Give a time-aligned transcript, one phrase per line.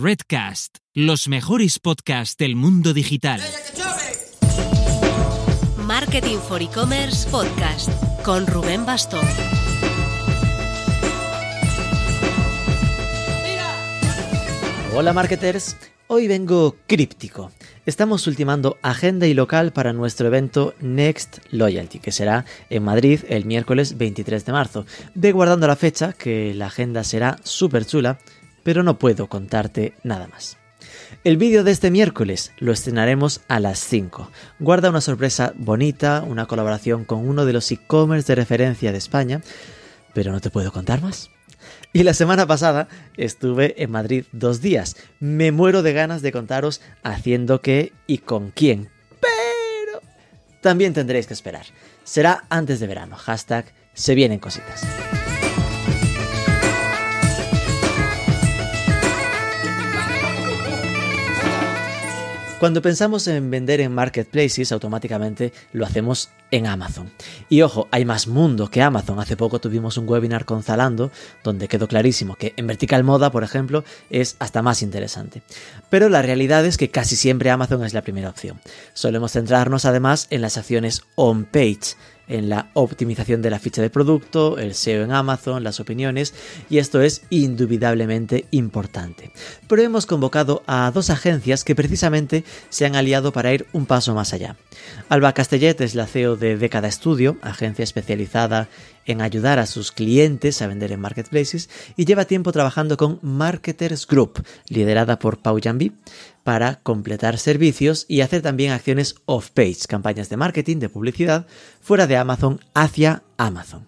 [0.00, 3.40] Redcast, los mejores podcasts del mundo digital.
[5.76, 7.90] Marketing for E-Commerce Podcast
[8.22, 9.26] con Rubén Bastón.
[14.94, 15.76] Hola marketers,
[16.06, 17.50] hoy vengo críptico.
[17.84, 23.46] Estamos ultimando agenda y local para nuestro evento Next Loyalty, que será en Madrid el
[23.46, 24.86] miércoles 23 de marzo.
[25.14, 28.18] Ve guardando la fecha, que la agenda será súper chula,
[28.68, 30.58] pero no puedo contarte nada más.
[31.24, 34.30] El vídeo de este miércoles lo estrenaremos a las 5.
[34.58, 39.40] Guarda una sorpresa bonita, una colaboración con uno de los e-commerce de referencia de España,
[40.12, 41.30] pero no te puedo contar más.
[41.94, 44.96] Y la semana pasada estuve en Madrid dos días.
[45.18, 48.90] Me muero de ganas de contaros haciendo qué y con quién.
[49.18, 50.02] Pero
[50.60, 51.64] también tendréis que esperar.
[52.04, 53.16] Será antes de verano.
[53.16, 54.82] Hashtag se vienen cositas.
[62.58, 67.08] Cuando pensamos en vender en marketplaces, automáticamente lo hacemos en Amazon.
[67.48, 69.20] Y ojo, hay más mundo que Amazon.
[69.20, 71.12] Hace poco tuvimos un webinar con Zalando,
[71.44, 75.42] donde quedó clarísimo que en vertical moda, por ejemplo, es hasta más interesante.
[75.88, 78.58] Pero la realidad es que casi siempre Amazon es la primera opción.
[78.92, 81.94] Solemos centrarnos además en las acciones on-page
[82.28, 86.34] en la optimización de la ficha de producto, el SEO en Amazon, las opiniones,
[86.70, 89.32] y esto es indubitablemente importante.
[89.66, 94.14] Pero hemos convocado a dos agencias que precisamente se han aliado para ir un paso
[94.14, 94.56] más allá.
[95.08, 98.68] Alba Castellet es la CEO de Década Studio, agencia especializada
[99.06, 104.06] en ayudar a sus clientes a vender en marketplaces y lleva tiempo trabajando con Marketers
[104.06, 105.92] Group, liderada por Pau Jambi,
[106.48, 111.46] para completar servicios y hacer también acciones off-page, campañas de marketing, de publicidad,
[111.82, 113.86] fuera de Amazon hacia Amazon.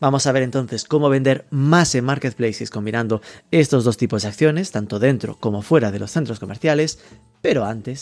[0.00, 3.22] Vamos a ver entonces cómo vender más en marketplaces combinando
[3.52, 6.98] estos dos tipos de acciones, tanto dentro como fuera de los centros comerciales,
[7.42, 8.00] pero antes...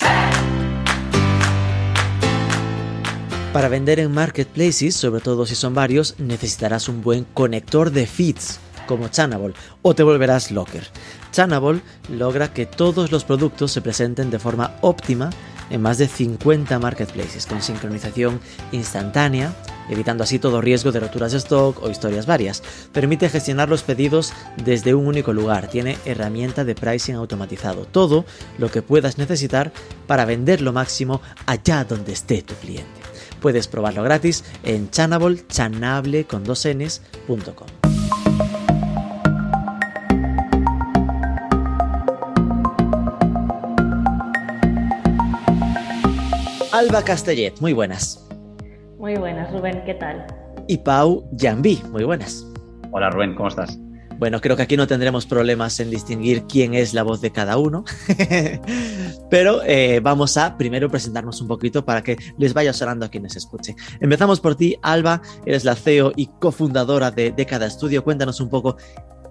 [3.53, 8.59] Para vender en marketplaces, sobre todo si son varios, necesitarás un buen conector de feeds
[8.89, 10.89] como Channable o te volverás locker.
[11.31, 15.31] Channable logra que todos los productos se presenten de forma óptima
[15.71, 18.41] en más de 50 marketplaces con sincronización
[18.73, 19.55] instantánea,
[19.91, 22.63] evitando así todo riesgo de roturas de stock o historias varias.
[22.93, 24.33] Permite gestionar los pedidos
[24.65, 28.25] desde un único lugar, tiene herramienta de pricing automatizado, todo
[28.57, 29.73] lo que puedas necesitar
[30.07, 32.89] para vender lo máximo allá donde esté tu cliente.
[33.41, 35.45] Puedes probarlo gratis en chanable.
[46.79, 48.25] Alba Castellet, muy buenas.
[49.01, 50.25] Muy buenas, Rubén, ¿qué tal?
[50.69, 52.47] Y Pau Jambi, muy buenas.
[52.93, 53.77] Hola Rubén, ¿cómo estás?
[54.17, 57.59] Bueno, creo que aquí no tendremos problemas en distinguir quién es la voz de cada
[57.59, 57.85] uno,
[59.29, 63.35] pero eh, vamos a primero presentarnos un poquito para que les vaya sonando a quienes
[63.35, 63.75] escuchen.
[63.99, 68.05] Empezamos por ti, Alba, eres la CEO y cofundadora de Década Studio.
[68.05, 68.77] Cuéntanos un poco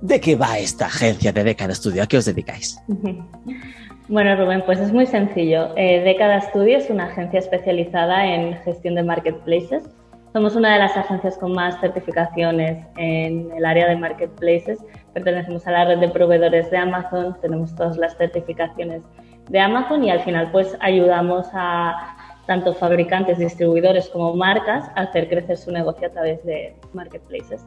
[0.02, 2.78] de qué va esta agencia de Década Studio, a qué os dedicáis.
[4.10, 5.76] Bueno, Rubén, pues es muy sencillo.
[5.76, 9.84] Eh, Década Studio es una agencia especializada en gestión de marketplaces.
[10.32, 14.80] Somos una de las agencias con más certificaciones en el área de marketplaces.
[15.14, 19.04] Pertenecemos a la red de proveedores de Amazon, tenemos todas las certificaciones
[19.50, 25.28] de Amazon y al final pues ayudamos a tanto fabricantes, distribuidores como marcas a hacer
[25.28, 27.66] crecer su negocio a través de marketplaces.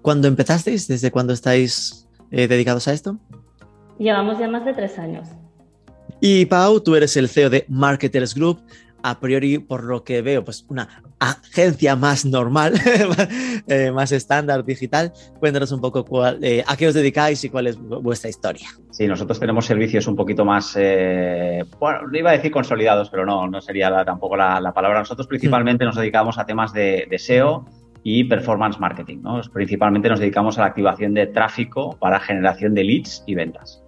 [0.00, 0.88] ¿Cuándo empezasteis?
[0.88, 3.18] ¿Desde cuándo estáis eh, dedicados a esto?
[3.98, 5.28] Llevamos ya más de tres años.
[6.20, 8.60] Y Pau, tú eres el CEO de Marketers Group.
[9.02, 10.88] A priori, por lo que veo, pues una
[11.20, 12.74] agencia más normal,
[13.68, 15.12] eh, más estándar digital.
[15.38, 18.68] Cuéntanos un poco cuál, eh, a qué os dedicáis y cuál es vuestra historia.
[18.90, 23.46] Sí, nosotros tenemos servicios un poquito más, eh, bueno, iba a decir consolidados, pero no,
[23.46, 24.98] no sería tampoco la, palabra.
[24.98, 27.64] Nosotros principalmente nos dedicamos a temas de, de SEO
[28.02, 29.18] y performance marketing.
[29.22, 29.40] ¿no?
[29.52, 33.82] Principalmente nos dedicamos a la activación de tráfico para generación de leads y ventas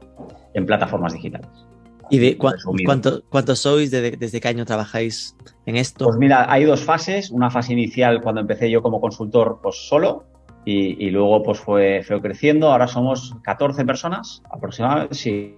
[0.55, 1.68] en plataformas digitales.
[2.11, 3.91] ¿Y de cuántos sois?
[3.91, 6.05] ¿Desde qué año trabajáis en esto?
[6.07, 7.31] Pues mira, hay dos fases.
[7.31, 10.25] Una fase inicial cuando empecé yo como consultor pues solo
[10.65, 12.71] y, luego pues fue, fue creciendo.
[12.71, 15.15] Ahora somos 14 personas aproximadamente.
[15.15, 15.57] Sí,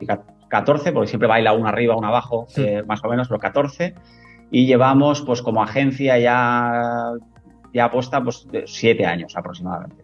[0.49, 3.95] 14 porque siempre baila una arriba, una abajo, eh, más o menos, pero 14.
[4.53, 7.13] Y llevamos pues como agencia ya
[7.73, 10.03] ya apuesta pues siete años aproximadamente.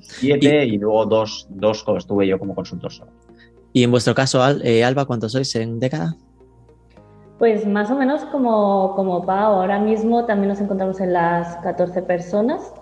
[0.00, 3.12] Siete y, luego dos, dos como estuve yo como consultor solo.
[3.72, 6.16] Y en vuestro caso, eh, Alba, ¿cuántos sois en década?
[7.38, 12.02] Pues más o menos como, como Pau, ahora mismo también nos encontramos en las 14
[12.02, 12.72] personas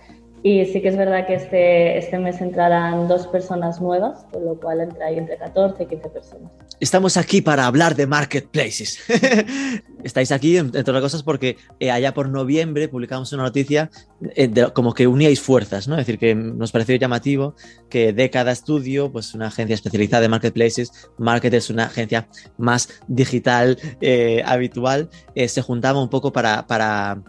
[0.43, 4.59] Y sí que es verdad que este, este mes entrarán dos personas nuevas, con lo
[4.59, 6.51] cual entra entre 14 y 15 personas.
[6.81, 9.01] Estamos aquí para hablar de marketplaces.
[10.03, 13.91] Estáis aquí, entre otras cosas, porque eh, allá por noviembre publicamos una noticia
[14.35, 15.97] eh, de, como que uníais fuerzas, ¿no?
[15.97, 17.55] Es decir, que nos pareció llamativo
[17.91, 22.89] que de cada estudio, pues una agencia especializada de marketplaces, Market es una agencia más
[23.09, 27.23] digital, eh, habitual, eh, se juntaba un poco para, para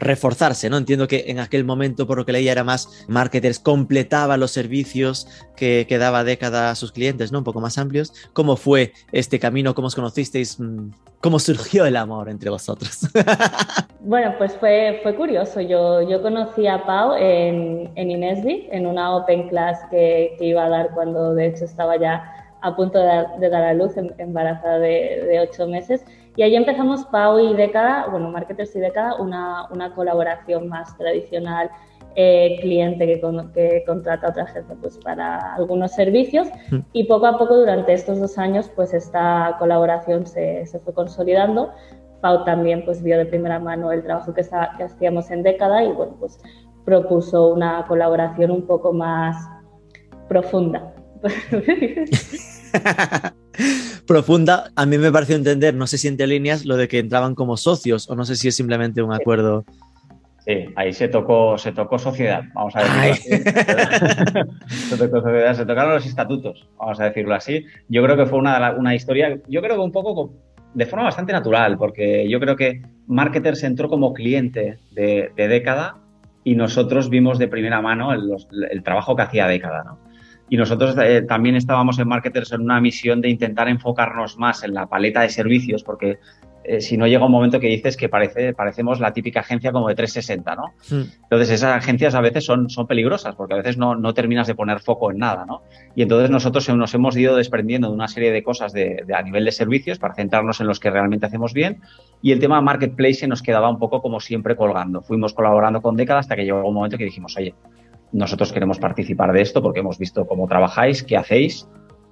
[0.00, 0.78] reforzarse, ¿no?
[0.78, 5.28] Entiendo que en aquel momento, por lo que leía, era más marketers, completaba los servicios
[5.56, 7.38] que, daba década a sus clientes, ¿no?
[7.38, 8.14] Un poco más amplios.
[8.32, 9.74] ¿Cómo fue este camino?
[9.74, 10.58] ¿Cómo os conocisteis?
[10.58, 13.00] Mm, ¿Cómo surgió el amor entre vosotros?
[14.00, 15.60] bueno, pues fue, fue curioso.
[15.60, 20.64] Yo, yo conocí a Pau en, en Inesdi, en una open class que, que iba
[20.64, 23.96] a dar cuando de hecho estaba ya a punto de dar, de dar a luz,
[23.96, 26.04] em, embarazada de, de, ocho meses.
[26.36, 31.70] Y ahí empezamos Pau y Década, bueno, Marketers y Década, una, una colaboración más tradicional,
[32.16, 36.48] eh, cliente que, con, que, contrata a otra gente pues, para algunos servicios.
[36.70, 36.78] Mm.
[36.92, 41.70] Y poco a poco, durante estos dos años, pues esta colaboración se, se fue consolidando.
[42.20, 45.84] Pau también pues, vio de primera mano el trabajo que, está, que hacíamos en Década
[45.84, 46.38] y bueno, pues
[46.84, 49.36] propuso una colaboración un poco más
[50.28, 50.92] profunda.
[54.06, 57.34] Profunda, a mí me pareció entender, no sé si entre líneas, lo de que entraban
[57.34, 59.64] como socios o no sé si es simplemente un acuerdo.
[60.46, 63.28] Sí, ahí se tocó, se tocó sociedad, vamos a decirlo así.
[64.88, 67.66] se, tocó sociedad, se tocaron los estatutos, vamos a decirlo así.
[67.88, 70.32] Yo creo que fue una, una historia, yo creo que un poco
[70.72, 75.98] de forma bastante natural, porque yo creo que Marketers entró como cliente de, de década
[76.42, 78.34] y nosotros vimos de primera mano el,
[78.70, 80.09] el trabajo que hacía década, ¿no?
[80.50, 84.74] Y nosotros eh, también estábamos en Marketers en una misión de intentar enfocarnos más en
[84.74, 86.18] la paleta de servicios, porque
[86.62, 89.88] eh, si no llega un momento que dices que parece, parecemos la típica agencia como
[89.88, 90.74] de 360, ¿no?
[90.90, 91.08] Mm.
[91.22, 94.54] Entonces esas agencias a veces son, son peligrosas, porque a veces no, no, terminas de
[94.54, 95.62] poner foco en nada, ¿no?
[95.94, 99.22] Y entonces nosotros nos hemos ido desprendiendo de una serie de cosas de, de, a
[99.22, 101.80] nivel de servicios para centrarnos en los que realmente hacemos bien.
[102.22, 105.00] Y el tema marketplace nos quedaba un poco como siempre colgando.
[105.00, 107.54] Fuimos colaborando con décadas hasta que llegó un momento que dijimos, oye,
[108.12, 111.68] nosotros queremos participar de esto porque hemos visto cómo trabajáis, qué hacéis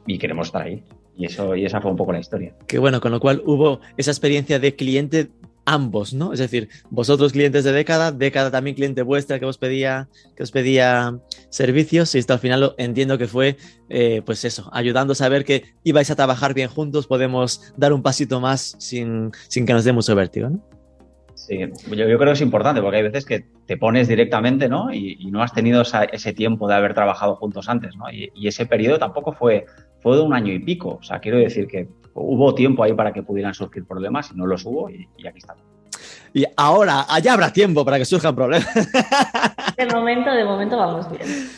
[0.06, 0.82] y queremos estar ahí.
[1.16, 2.54] Y, eso, y esa fue un poco la historia.
[2.68, 5.30] Qué bueno, con lo cual hubo esa experiencia de cliente
[5.68, 6.32] ambos, ¿no?
[6.32, 10.50] Es decir, vosotros clientes de década, década también cliente vuestra que os pedía, que os
[10.50, 11.18] pedía
[11.50, 13.58] servicios y hasta al final entiendo que fue,
[13.90, 18.02] eh, pues eso, ayudando a saber que ibais a trabajar bien juntos, podemos dar un
[18.02, 20.77] pasito más sin, sin que nos dé mucho vértigo, ¿no?
[21.46, 24.92] Sí, yo, yo, creo que es importante porque hay veces que te pones directamente, ¿no?
[24.92, 28.10] Y, y no has tenido esa, ese tiempo de haber trabajado juntos antes, ¿no?
[28.10, 29.64] Y, y, ese periodo tampoco fue,
[30.00, 30.98] fue de un año y pico.
[31.00, 34.46] O sea, quiero decir que hubo tiempo ahí para que pudieran surgir problemas y no
[34.46, 35.62] los hubo y, y aquí estamos.
[36.34, 38.68] Y ahora, allá habrá tiempo para que surjan problemas.
[39.76, 41.48] De momento, de momento vamos bien.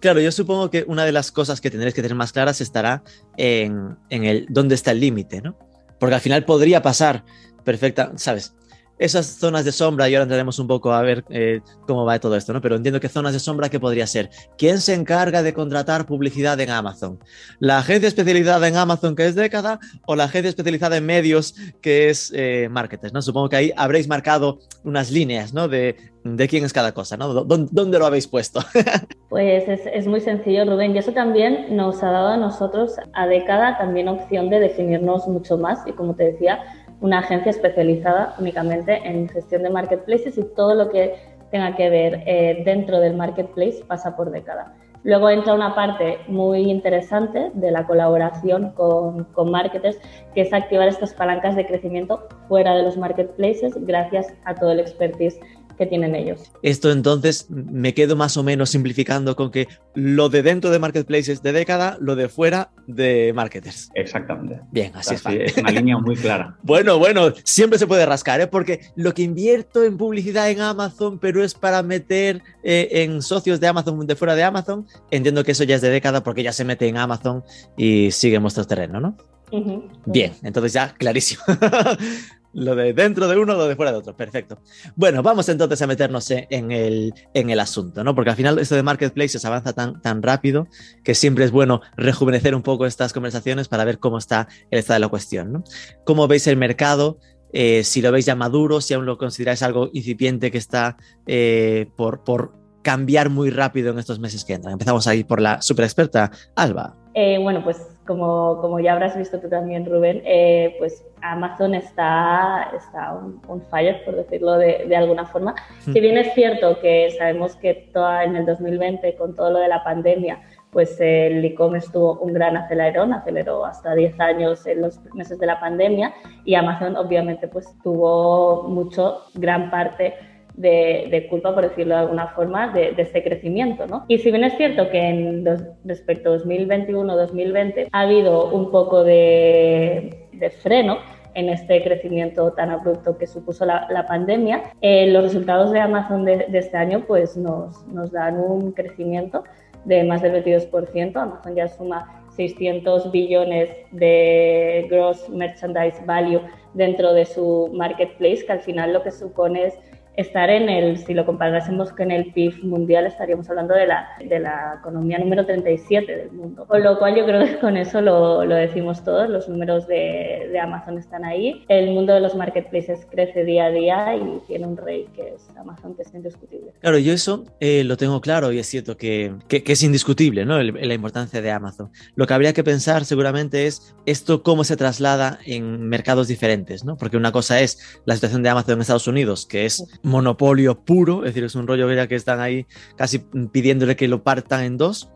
[0.00, 3.02] Claro, yo supongo que una de las cosas que tendréis que tener más claras estará
[3.36, 5.56] en, en el dónde está el límite, ¿no?
[6.00, 7.24] Porque al final podría pasar
[7.64, 8.54] perfecta, ¿sabes?
[8.98, 12.36] Esas zonas de sombra, y ahora entraremos un poco a ver eh, cómo va todo
[12.36, 12.60] esto, ¿no?
[12.60, 14.30] Pero entiendo que zonas de sombra, ¿qué podría ser?
[14.56, 17.18] ¿Quién se encarga de contratar publicidad en Amazon?
[17.60, 22.10] ¿La agencia especializada en Amazon, que es década, o la agencia especializada en medios, que
[22.10, 23.22] es eh, marketers, ¿no?
[23.22, 25.68] Supongo que ahí habréis marcado unas líneas, ¿no?
[25.68, 27.28] De, de quién es cada cosa, ¿no?
[27.28, 28.60] ¿Dónde, dónde lo habéis puesto?
[29.28, 33.26] pues es, es, muy sencillo, Rubén, y eso también nos ha dado a nosotros, a
[33.26, 36.60] década, también opción de definirnos mucho más, y como te decía,
[37.00, 41.14] una agencia especializada únicamente en gestión de marketplaces y todo lo que
[41.50, 44.74] tenga que ver eh, dentro del marketplace pasa por década.
[45.04, 49.98] Luego entra una parte muy interesante de la colaboración con, con marketers,
[50.34, 54.80] que es activar estas palancas de crecimiento fuera de los marketplaces gracias a todo el
[54.80, 55.38] expertise
[55.78, 56.52] que tienen ellos.
[56.62, 61.42] Esto entonces me quedo más o menos simplificando con que lo de dentro de marketplaces
[61.42, 63.90] de década, lo de fuera de marketers.
[63.94, 64.60] Exactamente.
[64.72, 65.52] Bien, así, así es.
[65.52, 66.56] Es una línea muy clara.
[66.62, 68.46] bueno, bueno, siempre se puede rascar, ¿eh?
[68.46, 73.60] porque lo que invierto en publicidad en Amazon, pero es para meter eh, en socios
[73.60, 76.52] de Amazon de fuera de Amazon, entiendo que eso ya es de década porque ya
[76.52, 77.44] se mete en Amazon
[77.76, 79.16] y sigue en vuestro terreno, ¿no?
[79.50, 79.82] Uh -huh.
[80.04, 81.42] Bien, entonces ya clarísimo.
[82.54, 84.16] Lo de dentro de uno, lo de fuera de otro.
[84.16, 84.58] Perfecto.
[84.96, 88.14] Bueno, vamos entonces a meternos en el, en el asunto, ¿no?
[88.14, 90.66] Porque al final esto de marketplaces avanza tan, tan rápido
[91.04, 94.96] que siempre es bueno rejuvenecer un poco estas conversaciones para ver cómo está el estado
[94.96, 95.64] de la cuestión, ¿no?
[96.04, 97.18] ¿Cómo veis el mercado?
[97.52, 101.86] Eh, si lo veis ya maduro, si aún lo consideráis algo incipiente que está eh,
[101.96, 104.72] por, por cambiar muy rápido en estos meses que entran.
[104.72, 106.96] Empezamos ahí por la super experta, Alba.
[107.14, 112.70] Eh, bueno, pues como, como ya habrás visto tú también, Rubén, eh, pues Amazon está,
[112.74, 115.54] está un, fire, por decirlo de, de alguna forma.
[115.80, 119.68] Si bien es cierto que sabemos que toda, en el 2020, con todo lo de
[119.68, 125.00] la pandemia, pues el e-commerce tuvo un gran acelerón, aceleró hasta 10 años en los
[125.14, 130.14] meses de la pandemia y Amazon obviamente pues tuvo mucho, gran parte
[130.58, 133.86] de, culpa, por decirlo de alguna forma, de, este crecimiento.
[133.86, 134.04] ¿no?
[134.08, 135.44] Y si bien es cierto que en
[135.84, 140.28] respecto a 2021-2020 ha habido un poco de,
[140.62, 140.98] freno,
[141.34, 146.46] en este crecimiento tan abrupto que supuso la, pandemia, eh, los resultados de Amazon de,
[146.52, 149.44] este año pues nos, nos dan un crecimiento
[149.84, 151.16] de más del 22%.
[151.16, 156.40] Amazon ya suma 600 billones de gross merchandise value
[156.74, 159.78] dentro de su marketplace, que al final lo que supone es
[160.18, 164.40] estar en el, si lo comparásemos con el PIB mundial, estaríamos hablando de la, de
[164.40, 166.66] la economía número 37 del mundo.
[166.66, 170.48] Con lo cual yo creo que con eso lo, lo decimos todos, los números de,
[170.50, 171.64] de, Amazon están ahí.
[171.68, 175.48] El mundo de los marketplaces crece día a día y tiene un rey que es
[175.56, 176.72] Amazon, que es indiscutible.
[176.80, 180.60] Claro, yo eso eh, lo tengo claro y es cierto que, que, es indiscutible ¿no?
[180.60, 181.92] la importancia de Amazon.
[182.16, 186.96] Lo que habría que pensar seguramente es esto cómo se traslada en mercados diferentes, ¿no?
[186.96, 191.20] porque una cosa es la situación de Amazon en Estados Unidos, que es monopolio puro,
[191.24, 193.18] es decir, es un rollo que están ahí casi
[193.52, 195.10] pidiéndole que lo partan en dos.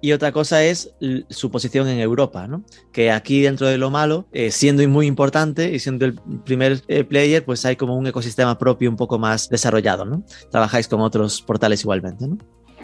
[0.00, 0.94] Y otra cosa es
[1.30, 2.62] su posición en Europa, ¿no?
[2.92, 7.04] Que aquí dentro de lo malo, eh, siendo muy importante y siendo el primer eh,
[7.04, 10.22] player, pues hay como un ecosistema propio un poco más desarrollado, ¿no?
[10.50, 12.36] Trabajáis con otros portales igualmente, ¿no?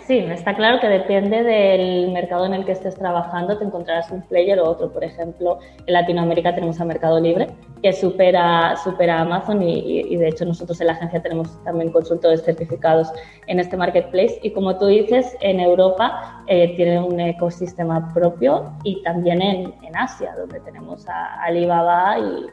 [0.06, 4.22] Sí, está claro que depende del mercado en el que estés trabajando, te encontrarás un
[4.22, 4.92] player o otro.
[4.92, 7.48] Por ejemplo, en Latinoamérica tenemos a Mercado Libre,
[7.82, 13.12] que supera, supera Amazon y, de hecho nosotros en la agencia tenemos también consultores certificados
[13.46, 14.40] en este marketplace.
[14.42, 19.96] Y como tú dices, en Europa eh, tiene un ecosistema propio y también en, en
[19.96, 22.46] Asia, donde tenemos a Alibaba y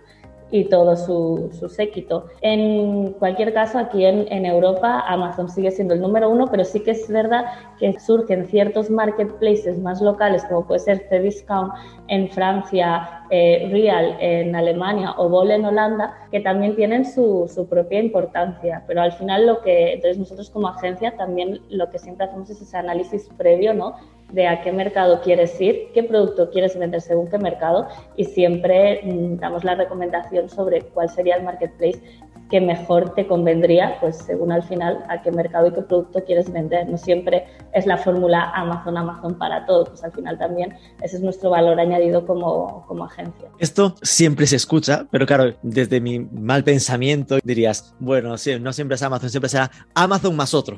[0.49, 2.27] y todo su, su, séquito.
[2.41, 6.79] En cualquier caso, aquí en, en, Europa Amazon sigue siendo el número uno, pero sí
[6.79, 7.45] que es verdad
[7.79, 11.73] que surgen ciertos marketplaces más locales, como puede ser Cdiscount
[12.07, 17.67] en Francia, eh, Real en Alemania o Bol en Holanda, que también tienen su, su,
[17.67, 18.83] propia importancia.
[18.87, 22.61] Pero al final lo que, entonces nosotros como agencia también lo que siempre hacemos es
[22.61, 23.95] ese análisis previo, ¿no?
[24.31, 29.01] De a qué mercado quieres ir, qué producto quieres vender según qué mercado y siempre
[29.03, 32.01] mm, damos la recomendación sobre cuál sería el marketplace
[32.49, 36.51] que mejor te convendría, pues según al final a qué mercado y qué producto quieres
[36.51, 36.87] vender.
[36.87, 41.21] No siempre es la fórmula Amazon, Amazon para todo, pues al final también ese es
[41.21, 43.49] nuestro valor añadido como, como agencia.
[43.59, 48.95] Esto siempre se escucha, pero claro, desde mi mal pensamiento dirías, bueno, sí, no siempre
[48.95, 50.77] es Amazon, siempre será Amazon más otro.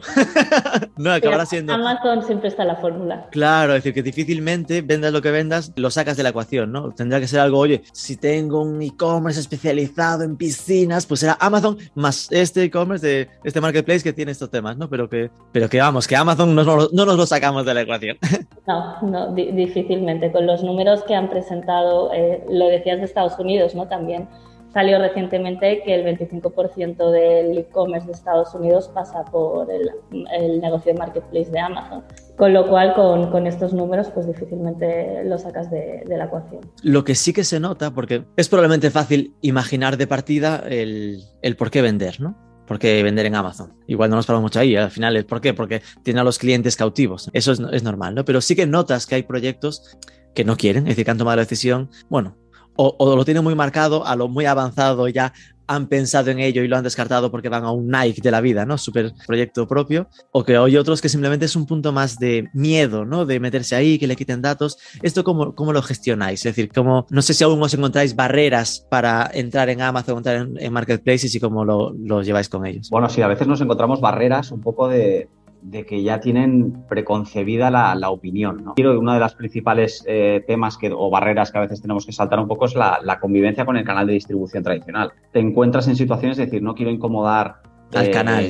[0.97, 1.73] no, acabará siendo...
[1.73, 3.27] Amazon siempre está la fórmula.
[3.31, 6.91] Claro, es decir, que difícilmente vendas lo que vendas, lo sacas de la ecuación, ¿no?
[6.91, 11.58] Tendrá que ser algo, oye, si tengo un e-commerce especializado en piscinas, pues será Amazon
[11.95, 14.89] más este e-commerce de este marketplace que tiene estos temas, ¿no?
[14.89, 18.17] Pero que, pero que vamos, que Amazon no, no, nos lo sacamos de la ecuación.
[18.67, 20.31] No, no, difícilmente.
[20.31, 23.87] Con los números que han presentado, eh, lo decías de Estados Unidos, ¿no?
[23.87, 24.27] También
[24.73, 30.99] salió recientemente que el 25% del e-commerce de Estados Unidos pasa por el, negocio de
[30.99, 32.03] marketplace de Amazon.
[32.37, 36.61] Con lo cual, con, estos números, pues difícilmente lo sacas de, la ecuación.
[36.83, 41.55] Lo que sí que se nota, porque es probablemente fácil imaginar de partida el, el
[41.55, 42.37] por qué vender, ¿no?
[42.65, 43.73] ¿Por qué vender en Amazon?
[43.87, 45.55] Igual no nos paramos mucho ahí, al final es ¿por qué?
[45.55, 47.29] Porque tiene a los clientes cautivos.
[47.33, 48.23] Eso es, es normal, ¿no?
[48.23, 49.97] Pero sí que notas que hay proyectos
[50.35, 52.37] que no quieren, es decir, que han tomado la decisión, bueno,
[52.81, 55.33] o, lo tienen muy marcado, a lo muy avanzado ya
[55.67, 58.41] han pensado en ello y lo han descartado porque van a un Nike de la
[58.41, 58.77] vida, ¿no?
[58.79, 60.07] Super proyecto propio.
[60.31, 63.25] O que hay otros que simplemente es un punto más de miedo, ¿no?
[63.27, 64.79] De meterse ahí, que le quiten datos.
[65.03, 66.39] ¿Esto cómo, cómo lo gestionáis?
[66.39, 70.37] Es decir, cómo, no sé si aún os encontráis barreras para entrar en Amazon, entrar
[70.37, 72.89] en, en marketplaces y cómo lo, lo lleváis con ellos.
[72.89, 75.29] Bueno, sí, a veces nos encontramos barreras un poco de,
[75.61, 78.63] de que ya tienen preconcebida la, opinión.
[78.63, 78.73] ¿no?
[78.75, 82.05] Creo que uno de los principales eh, temas que, o barreras que a veces tenemos
[82.05, 85.11] que saltar un poco es la, convivencia con el canal de distribución tradicional.
[85.31, 87.57] Te encuentras en situaciones de decir, no quiero incomodar
[87.93, 88.49] al eh, canal.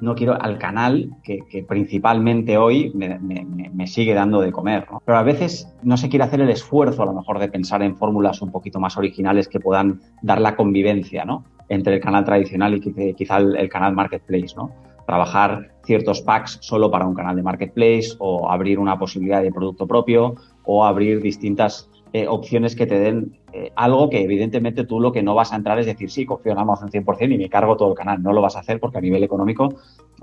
[0.00, 4.86] no quiero al canal que, principalmente hoy me, sigue dando de comer.
[4.90, 5.02] ¿no?
[5.04, 7.96] Pero a veces no se quiere hacer el esfuerzo a lo mejor de pensar en
[7.96, 11.44] fórmulas un poquito más originales que puedan dar la convivencia ¿no?
[11.68, 14.54] entre el canal tradicional y quizá el, el canal marketplace.
[14.56, 14.70] ¿no?
[15.06, 19.86] Trabajar ciertos packs solo para un canal de marketplace o abrir una posibilidad de producto
[19.86, 25.12] propio o abrir distintas eh, opciones que te den eh, algo que evidentemente tú lo
[25.12, 27.76] que no vas a entrar es decir, sí, confío en Amazon 100% y me cargo
[27.76, 28.22] todo el canal.
[28.22, 29.74] No lo vas a hacer porque a nivel económico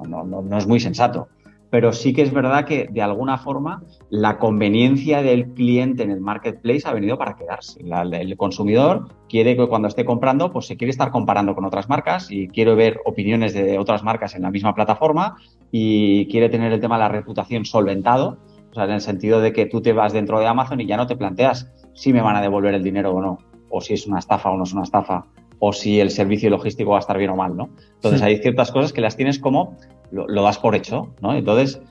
[0.08, 1.28] no, no, no es muy sensato.
[1.70, 6.20] Pero sí que es verdad que de alguna forma la conveniencia del cliente en el
[6.20, 7.80] marketplace ha venido para quedarse.
[7.82, 12.32] el consumidor quiere que cuando esté comprando, pues se quiere estar comparando con otras marcas
[12.32, 15.36] y quiere ver opiniones de otras marcas en la misma plataforma
[15.72, 18.40] y quiere tener el tema de la reputación solventado,
[18.72, 20.98] o sea, en el sentido de que tú te vas dentro de Amazon y ya
[20.98, 23.38] no te planteas si me van a devolver el dinero o no,
[23.70, 25.26] o si es una estafa o no es una estafa,
[25.60, 27.70] o si el servicio logístico va a estar bien o mal, ¿no?
[27.96, 29.78] Entonces hay ciertas cosas que las tienes como,
[30.12, 31.34] lo, das por hecho, ¿no?
[31.34, 31.82] Entonces,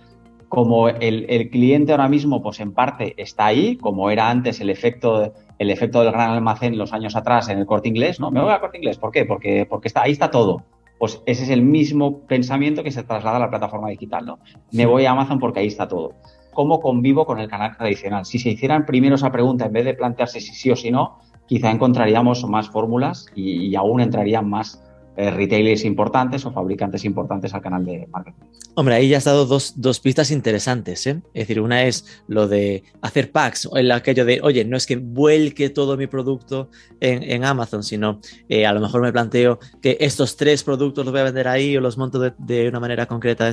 [0.48, 5.34] como el, cliente ahora mismo, pues en parte está ahí, como era antes el efecto,
[5.58, 8.30] el efecto del gran almacén los años atrás en el corte inglés, ¿no?
[8.30, 9.26] Me voy al corte inglés, ¿por qué?
[9.26, 10.62] Porque, porque está, ahí está todo.
[10.98, 14.38] Pues ese es el mismo pensamiento que se traslada a la plataforma digital, ¿no?
[14.72, 16.14] Me voy a Amazon porque ahí está todo.
[16.52, 18.24] ¿Cómo convivo con el canal tradicional?
[18.24, 21.18] Si se hicieran primero esa pregunta en vez de plantearse si sí o si no,
[21.48, 24.80] quizá encontraríamos más fórmulas y, aún entrarían más
[25.16, 28.44] eh, retailers importantes o fabricantes importantes al canal de marketing.
[28.74, 31.04] Hombre, ahí ya has dado dos, pistas interesantes.
[31.08, 31.20] ¿eh?
[31.34, 34.86] Es decir, una es lo de hacer packs, o el aquello de, oye, no es
[34.86, 39.96] que vuelque todo mi producto en, Amazon, sino eh, a lo mejor me planteo que
[39.98, 43.50] estos tres productos los voy a vender ahí o los monto de, una manera concreta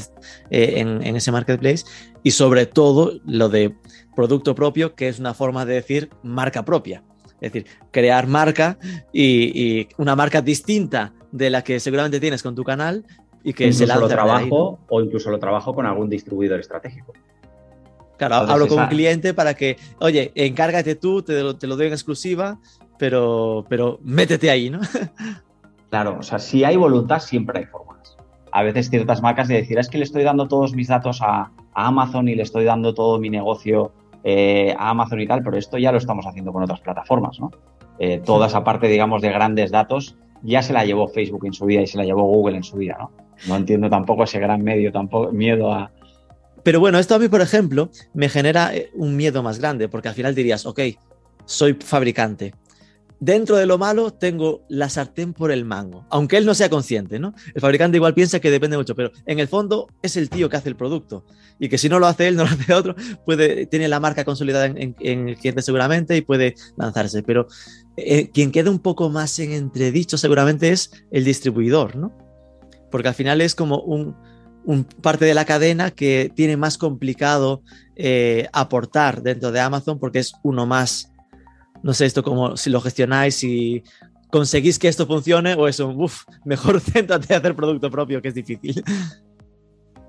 [0.51, 1.85] en, en ese marketplace.
[2.21, 3.73] Y sobre todo lo de
[4.15, 7.03] producto propio, que es una forma de decir marca propia.
[7.41, 8.77] Es decir, crear marca
[9.11, 13.05] y, una marca distinta de la que seguramente tienes con tu canal
[13.43, 17.13] y que se la lo trabajo o incluso lo trabajo con algún distribuidor estratégico.
[18.17, 21.87] Claro, hablo con un cliente para que, oye, encárgate tú, te lo, te lo doy
[21.87, 22.59] en exclusiva,
[22.97, 24.79] pero, pero métete ahí, ¿no?
[25.89, 28.15] claro, o sea, si hay voluntad, siempre hay formas.
[28.53, 31.51] A veces ciertas marcas de decir, es que le estoy dando todos mis datos a,
[31.73, 33.91] a Amazon y le estoy dando todo mi negocio
[34.27, 37.51] eh, a Amazon y tal, pero esto ya lo estamos haciendo con otras plataformas, ¿no?
[37.99, 41.67] Eh, toda esa parte, digamos, de grandes datos ya se la llevó Facebook en su
[41.67, 43.11] día y se la llevó Google en su día, ¿no?
[43.47, 45.91] No entiendo tampoco ese gran medio, tampoco miedo a...
[46.63, 50.07] Pero bueno, esto a mí, por ejemplo, me genera eh, un miedo más grande, porque
[50.07, 50.79] al final dirías, ok,
[51.45, 52.55] soy fabricante,
[53.19, 57.19] dentro de lo malo tengo la sartén por el mango, aunque él no sea consciente,
[57.19, 57.33] ¿no?
[57.53, 60.57] El fabricante igual piensa que depende mucho, pero en el fondo es el tío que
[60.57, 61.25] hace el producto
[61.59, 62.95] y que si no lo hace él, no lo hace otro,
[63.25, 67.47] puede, tiene la marca consolidada en, el cliente seguramente y puede lanzarse, pero
[67.97, 72.11] eh, quien queda un poco más en entredicho seguramente es el distribuidor, ¿no?
[72.91, 74.15] Porque al final es como un,
[75.01, 77.61] parte de la cadena que tiene más complicado
[77.95, 81.11] eh, aportar dentro de Amazon porque es uno más
[81.85, 83.83] no sé esto como si lo gestionáis, si
[84.31, 88.33] conseguís que esto funcione o eso, uff, mejor céntrate a hacer producto propio, que es
[88.33, 88.83] difícil.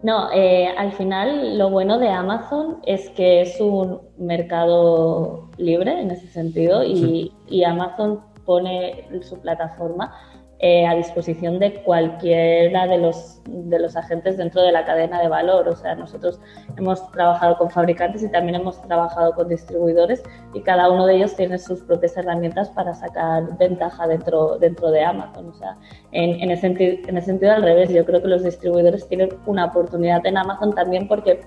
[0.02, 6.10] No, eh, al final lo bueno de Amazon es que es un mercado libre en
[6.10, 10.14] ese sentido y, y Amazon pone su plataforma
[10.58, 15.28] eh, a disposición de cualquiera de los, de los agentes dentro de la cadena de
[15.28, 15.68] valor.
[15.68, 16.40] O sea, nosotros
[16.78, 20.22] hemos trabajado con fabricantes y también hemos trabajado con distribuidores
[20.54, 25.04] y cada uno de ellos tiene sus propias herramientas para sacar ventaja dentro, dentro de
[25.04, 25.50] Amazon.
[25.50, 25.76] O sea,
[26.12, 29.66] en, en, ese, en ese sentido al revés, yo creo que los distribuidores tienen una
[29.66, 31.42] oportunidad en Amazon también porque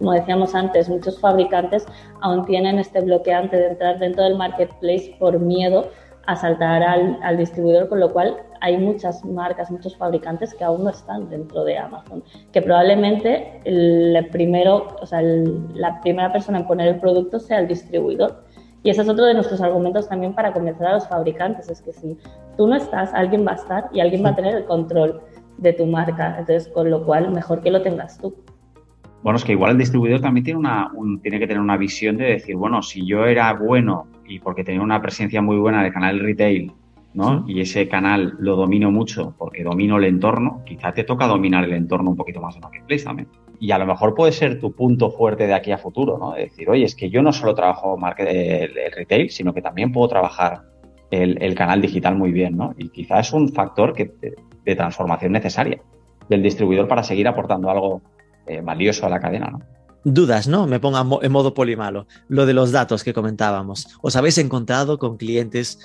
[0.00, 1.86] como decíamos antes, muchos fabricantes
[2.22, 5.90] aún tienen este bloqueante de entrar dentro del marketplace por miedo
[6.26, 10.84] a saltar al, al, distribuidor, con lo cual hay muchas marcas, muchos fabricantes que aún
[10.84, 16.66] no están dentro de Amazon, que probablemente el primero, o sea, la primera persona en
[16.66, 18.44] poner el producto sea el distribuidor.
[18.82, 21.92] Y ese es otro de nuestros argumentos también para convencer a los fabricantes, es que
[21.92, 22.16] si
[22.56, 25.20] tú no estás, alguien va a estar y alguien va a tener el control
[25.58, 28.34] de tu marca, entonces con lo cual mejor que lo tengas tú.
[29.22, 30.90] Bueno, es que igual el distribuidor también tiene, una,
[31.22, 34.82] tiene que tener una visión de decir, bueno, si yo era bueno y porque tenía
[34.82, 36.72] una presencia muy buena de canal retail
[37.12, 37.44] ¿no?
[37.48, 41.72] Y ese canal lo domino mucho porque domino el entorno, quizá te toca dominar el
[41.72, 43.28] entorno un poquito más de Marketplace también.
[43.58, 46.34] Y a lo mejor puede ser tu punto fuerte de aquí a futuro, ¿no?
[46.34, 49.92] Es decir, oye, es que yo no solo trabajo market, el, retail, sino que también
[49.92, 50.62] puedo trabajar
[51.10, 52.74] el, canal digital muy bien, ¿no?
[52.78, 54.12] Y quizá es un factor que,
[54.64, 55.80] de, transformación necesaria
[56.28, 58.02] del distribuidor para seguir aportando algo
[58.46, 59.60] eh, valioso a la cadena, ¿no?
[60.04, 60.66] Dudas, ¿no?
[60.66, 62.06] Me ponga en modo polimalo.
[62.28, 63.86] Lo de los datos que comentábamos.
[64.02, 65.78] ¿Os habéis encontrado con clientes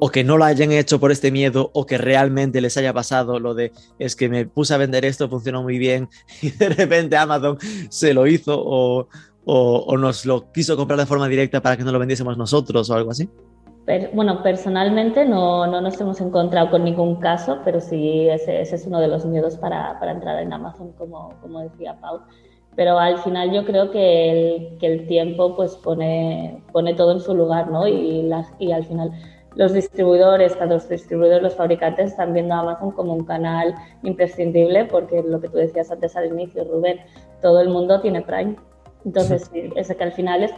[0.00, 3.38] o que no lo hayan hecho por este miedo o que realmente les haya pasado
[3.38, 6.08] lo de es que me puse a vender esto, funcionó muy bien
[6.42, 9.06] y de repente Amazon se lo hizo o,
[9.96, 13.10] nos lo quiso comprar de forma directa para que no lo vendiésemos nosotros o algo
[13.10, 13.28] así?
[14.12, 19.00] bueno, personalmente no, no, nos hemos encontrado con ningún caso, pero sí ese, es uno
[19.00, 22.20] de los miedos para, para, entrar en Amazon, como, como decía Pau.
[22.76, 27.20] Pero al final yo creo que el, que el tiempo pues pone, pone todo en
[27.20, 27.86] su lugar, ¿no?
[27.86, 29.10] Y, la, y al final
[29.56, 34.84] los distribuidores, tanto los distribuidores, los fabricantes están viendo a Amazon como un canal imprescindible
[34.84, 37.00] porque lo que tú decías antes al inicio, Rubén,
[37.42, 38.56] todo el mundo tiene Prime.
[39.04, 40.52] Entonces, es que al final es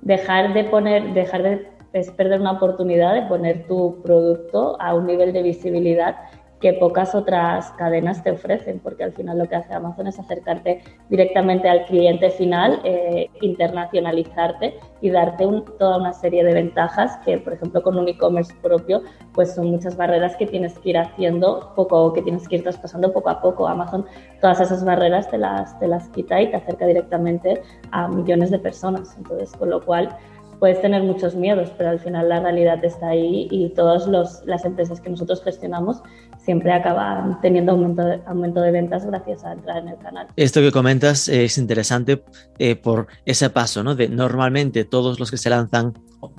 [0.00, 5.06] dejar de poner, dejar de es perder una oportunidad de poner tu producto a un
[5.06, 6.16] nivel de visibilidad
[6.60, 10.82] que pocas otras cadenas te ofrecen, porque al final lo que hace Amazon es acercarte
[11.08, 15.46] directamente al cliente final, eh, internacionalizarte y darte
[15.78, 19.02] toda una serie de ventajas que, por ejemplo, con un e-commerce propio,
[19.34, 23.12] pues son muchas barreras que tienes que ir haciendo poco, que tienes que ir traspasando
[23.12, 23.68] poco a poco.
[23.68, 24.04] Amazon
[24.40, 28.58] todas esas barreras te las, te las quita y te acerca directamente a millones de
[28.58, 29.14] personas.
[29.16, 30.08] Entonces, con lo cual,
[30.58, 34.06] puedes tener muchos miedos, pero al final la realidad está ahí y todas
[34.44, 36.02] las empresas que nosotros gestionamos
[36.48, 40.28] siempre acaban teniendo aumento de, aumento de ventas gracias a entrar en el canal.
[40.36, 42.24] Esto que comentas es interesante
[42.58, 43.94] eh, por ese paso, ¿no?
[43.94, 45.92] De normalmente todos los que se lanzan,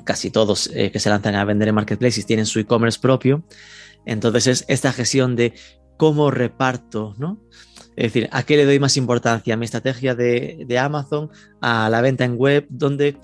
[0.03, 3.43] casi todos eh, que se lanzan a vender en marketplaces tienen su e-commerce propio.
[4.05, 5.53] Entonces es esta gestión de
[5.97, 7.39] cómo reparto, ¿no?
[7.95, 9.53] Es decir, ¿a qué le doy más importancia?
[9.53, 11.29] ¿A mi estrategia de, de Amazon?
[11.59, 12.65] ¿A la venta en web?
[12.69, 13.17] Donde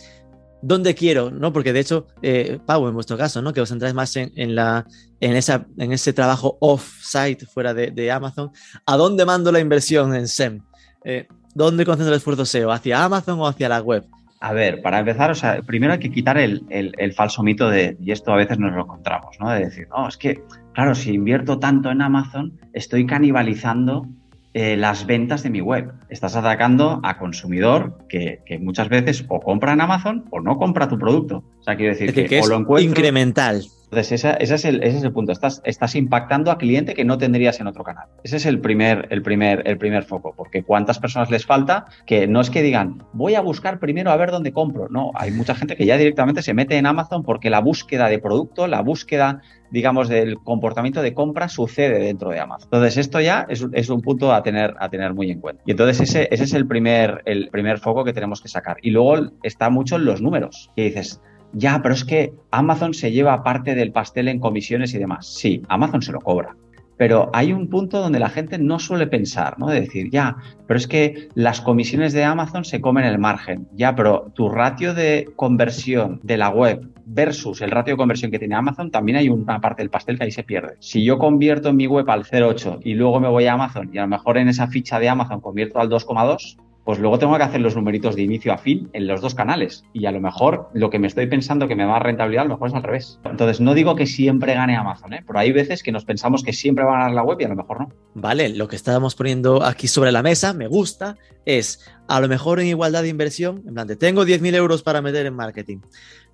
[0.67, 1.53] dónde quiero, ¿no?
[1.53, 3.53] Porque de hecho, eh, Pau, en vuestro caso, ¿no?
[3.53, 4.85] Que os centráis más en, la,
[5.19, 8.51] en, esa, en ese trabajo off-site fuera de, Amazon,
[8.85, 10.61] ¿a dónde mando la inversión en SEM?
[11.03, 12.71] Eh, ¿Dónde concentro el esfuerzo SEO?
[12.71, 14.05] ¿Hacia Amazon o hacia la web?
[14.41, 17.95] A ver, para empezar, o sea, primero hay que quitar el, el, falso mito de,
[18.01, 19.49] y esto a veces nos lo encontramos, ¿no?
[19.51, 24.07] De decir, no, es que, claro, si invierto tanto en Amazon, estoy canibalizando
[24.57, 25.91] eh, las ventas de mi web.
[26.07, 30.97] Estás atacando a consumidor que, muchas veces o compra en Amazon o no compra tu
[30.97, 31.43] producto.
[31.59, 33.65] O sea, quiero decir que, o lo encuentro, incremental.
[33.83, 35.33] Entonces, ese, es el, ese, es el, punto.
[35.33, 38.07] Estás, estás impactando a cliente que no tendrías en otro canal.
[38.23, 42.25] Ese es el primer, el, primer, el primer foco, porque cuántas personas les falta que
[42.25, 44.87] no es que digan, voy a buscar primero a ver dónde compro.
[44.87, 48.19] No, hay mucha gente que ya directamente se mete en Amazon porque la búsqueda de
[48.19, 49.41] producto, la búsqueda,
[49.75, 52.69] digamos, del comportamiento de compra sucede dentro de Amazon.
[52.71, 55.61] Entonces, esto ya es, un punto a tener, a tener muy en cuenta.
[55.65, 58.77] Y entonces, ese, ese es el primer, el primer foco que tenemos que sacar.
[58.81, 60.71] Y luego está mucho en los números.
[60.77, 64.97] Que dices, ya, pero es que Amazon se lleva parte del pastel en comisiones y
[64.97, 65.27] demás.
[65.27, 66.55] Sí, Amazon se lo cobra.
[66.97, 69.67] Pero hay un punto donde la gente no suele pensar, ¿no?
[69.67, 73.67] De decir, ya, pero es que las comisiones de Amazon se comen el margen.
[73.73, 78.39] Ya, pero tu ratio de conversión de la web versus el ratio de conversión que
[78.39, 80.75] tiene Amazon, también hay una parte del pastel que ahí se pierde.
[80.79, 83.97] Si yo convierto en mi web al 0,8 y luego me voy a Amazon y
[83.97, 87.43] a lo mejor en esa ficha de Amazon convierto al 2,2, pues luego tengo que
[87.43, 89.83] hacer los numeritos de inicio a fin en los dos canales.
[89.91, 92.47] Y a lo mejor lo que me estoy pensando que me va a rentabilidad, a
[92.47, 93.19] lo mejor es al revés.
[93.25, 95.23] Entonces, no digo que siempre gane Amazon, ¿eh?
[95.25, 97.49] pero hay veces que nos pensamos que siempre va a ganar la web y a
[97.49, 97.89] lo mejor no.
[98.13, 102.59] Vale, lo que estábamos poniendo aquí sobre la mesa, me gusta, es a lo mejor
[102.59, 105.79] en igualdad de inversión, en plan de tengo 10.000 euros para meter en marketing.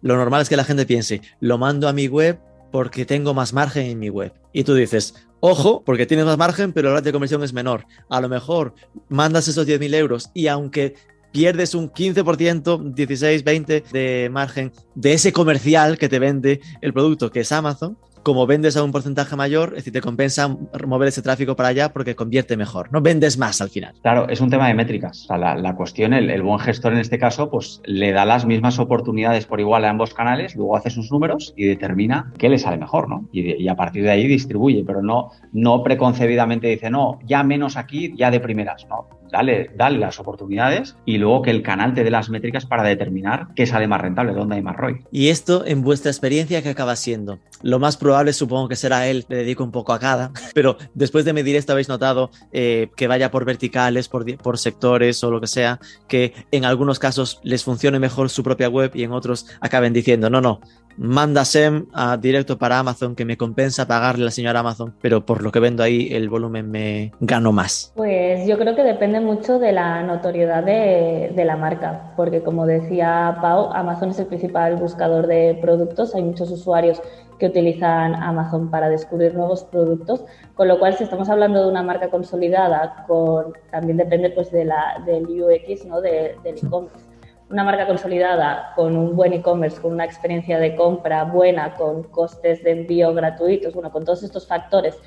[0.02, 2.40] Lo normal es que la gente piense, lo mando a mi web
[2.72, 4.34] porque tengo más margen en mi web.
[4.54, 7.88] Y tú dices, Ojo, porque tienes más margen, pero la rata de conversión es menor.
[8.10, 8.76] A lo mejor
[9.10, 10.94] mandas esos 10.000 euros y aunque
[11.32, 17.32] pierdes un 15%, 16, 20 de margen de ese comercial que te vende el producto,
[17.32, 20.48] que es Amazon, como vendes a un porcentaje mayor, es decir, te compensa
[20.88, 23.02] mover ese tráfico para allá porque convierte mejor, ¿no?
[23.02, 23.96] Vendes más al final.
[24.02, 25.28] Claro, es un tema de métricas.
[25.30, 29.60] la, cuestión, el, buen gestor en este caso, pues le da las mismas oportunidades por
[29.60, 33.28] igual a ambos canales, luego hace sus números y determina qué le sale mejor, ¿no?
[33.32, 38.14] Y, a partir de ahí distribuye, pero no, no preconcebidamente dice, no, ya menos aquí,
[38.18, 39.21] ya de primeras, ¿no?
[39.32, 43.48] Dale, dale las oportunidades y luego que el canal te dé las métricas para determinar
[43.56, 45.06] qué sale más rentable, dónde hay más ROI.
[45.12, 47.40] Y esto, en vuestra experiencia, ¿qué acaba siendo?
[47.62, 51.26] Lo más probable supongo que será él, le dedico un poco a cada, pero después
[51.26, 55.40] de medir esto habéis notado eh, que vaya por verticales, por, por sectores o lo
[55.40, 59.48] que sea, que en algunos casos les funcione mejor su propia web y en otros
[59.62, 60.60] acaben diciendo, no, no,
[60.98, 65.26] manda SEM a directo para Amazon que me compensa pagarle a la señora Amazon, pero
[65.26, 67.94] por lo que vendo ahí el volumen me gano más.
[67.96, 72.66] Pues yo creo que depende mucho de la notoriedad de, de, la marca, porque como
[72.66, 77.02] decía Pau, Amazon es el principal buscador de productos, hay muchos usuarios
[77.42, 81.82] que utilizan Amazon para descubrir nuevos productos, con lo cual si estamos hablando de una
[81.82, 86.02] marca consolidada, con, también depende pues de la, del UX, ¿no?
[86.02, 87.04] De, del e-commerce.
[87.50, 92.64] Una marca consolidada con un buen e-commerce, con una experiencia de compra buena, con costes
[92.64, 95.00] de envío gratuitos, bueno, con todos estos factores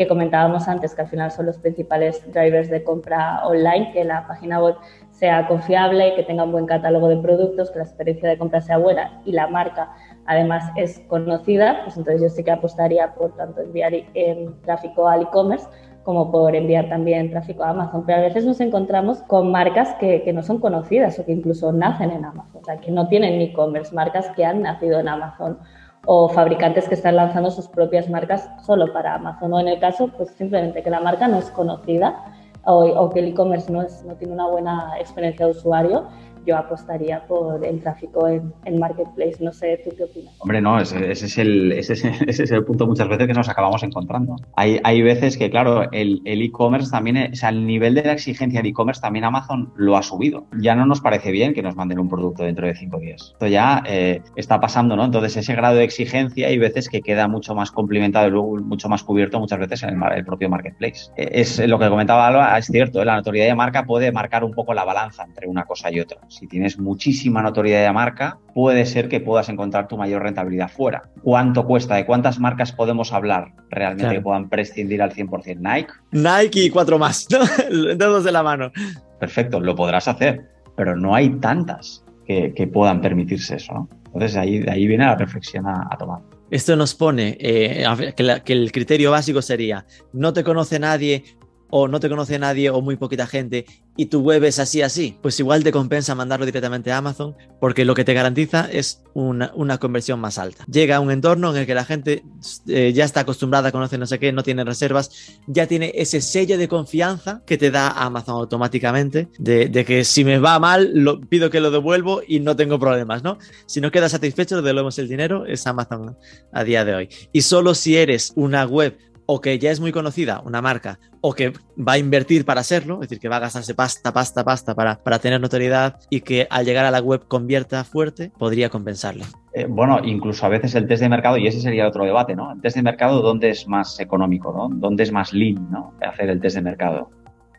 [0.00, 4.26] que comentábamos antes, que al final son los principales drivers de compra online, que la
[4.26, 4.74] página web
[5.10, 8.78] sea confiable, que tenga un buen catálogo de productos, que la experiencia de compra sea
[8.78, 9.90] buena y la marca
[10.24, 15.20] además es conocida, pues entonces yo sí que apostaría por tanto enviar en tráfico al
[15.20, 15.68] e-commerce
[16.02, 18.04] como por enviar también tráfico a Amazon.
[18.06, 21.72] Pero a veces nos encontramos con marcas que, que no son conocidas o que incluso
[21.72, 25.58] nacen en Amazon, o sea, que no tienen e-commerce, marcas que han nacido en Amazon
[26.06, 29.52] o fabricantes que están lanzando sus propias marcas solo para Amazon.
[29.52, 32.24] O en el caso, pues simplemente que la marca no es conocida
[32.64, 36.08] o, que el e-commerce no, no tiene una buena experiencia de usuario
[36.46, 39.36] yo apostaría por el tráfico en, Marketplace.
[39.40, 40.34] No sé, ¿tú qué opinas?
[40.38, 41.92] Hombre, no, ese, es el, ese,
[42.26, 44.36] es, el punto muchas veces que nos acabamos encontrando.
[44.56, 48.62] Hay, hay veces que, claro, el e-commerce también, o sea, el nivel de la exigencia
[48.62, 50.46] de e-commerce también Amazon lo ha subido.
[50.60, 53.30] Ya no nos parece bien que nos manden un producto dentro de cinco días.
[53.32, 55.04] Esto ya eh, está pasando, ¿no?
[55.04, 58.88] Entonces, ese grado de exigencia hay veces que queda mucho más complementado y luego mucho
[58.88, 61.10] más cubierto muchas veces en el, propio Marketplace.
[61.16, 63.04] Eh, es lo que comentaba Alba, es cierto, ¿eh?
[63.04, 66.18] la notoriedad de marca puede marcar un poco la balanza entre una cosa y otra
[66.30, 71.02] si tienes muchísima notoriedad de marca, puede ser que puedas encontrar tu mayor rentabilidad fuera.
[71.22, 71.96] ¿Cuánto cuesta?
[71.96, 75.58] ¿De cuántas marcas podemos hablar realmente que puedan prescindir al 100%?
[75.58, 75.92] Nike.
[76.12, 77.26] Nike y cuatro más,
[77.70, 78.70] dedos de la mano.
[79.18, 83.88] Perfecto, lo podrás hacer, pero no hay tantas que, puedan permitirse eso.
[84.06, 86.20] Entonces, ahí, de ahí viene la reflexión a, tomar.
[86.48, 87.84] Esto nos pone eh,
[88.16, 91.24] que, el criterio básico sería, no te conoce nadie,
[91.70, 95.16] o no te conoce nadie o muy poquita gente y tu web es así, así,
[95.20, 99.78] pues igual te compensa mandarlo directamente a Amazon porque lo que te garantiza es una,
[99.78, 100.64] conversión más alta.
[100.70, 102.22] Llega a un entorno en el que la gente
[102.66, 106.56] eh, ya está acostumbrada, conoce no sé qué, no tiene reservas, ya tiene ese sello
[106.56, 111.50] de confianza que te da Amazon automáticamente de, que si me va mal, lo, pido
[111.50, 113.38] que lo devuelvo y no tengo problemas, ¿no?
[113.66, 116.16] Si no quedas satisfecho, devolvemos el dinero, es Amazon
[116.52, 117.08] a día de hoy.
[117.32, 118.96] Y solo si eres una web
[119.32, 122.94] o que ya es muy conocida, una marca, o que va a invertir para serlo,
[122.94, 126.48] es decir, que va a gastarse pasta, pasta, pasta para, para tener notoriedad y que
[126.50, 129.22] al llegar a la web convierta fuerte, podría compensarle.
[129.54, 132.50] Eh, bueno, incluso a veces el test de mercado, y ese sería otro debate, ¿no?
[132.50, 134.68] El test de mercado, ¿dónde es más económico, ¿no?
[134.68, 135.94] ¿Dónde es más lean, ¿no?
[136.00, 137.10] Hacer el test de mercado.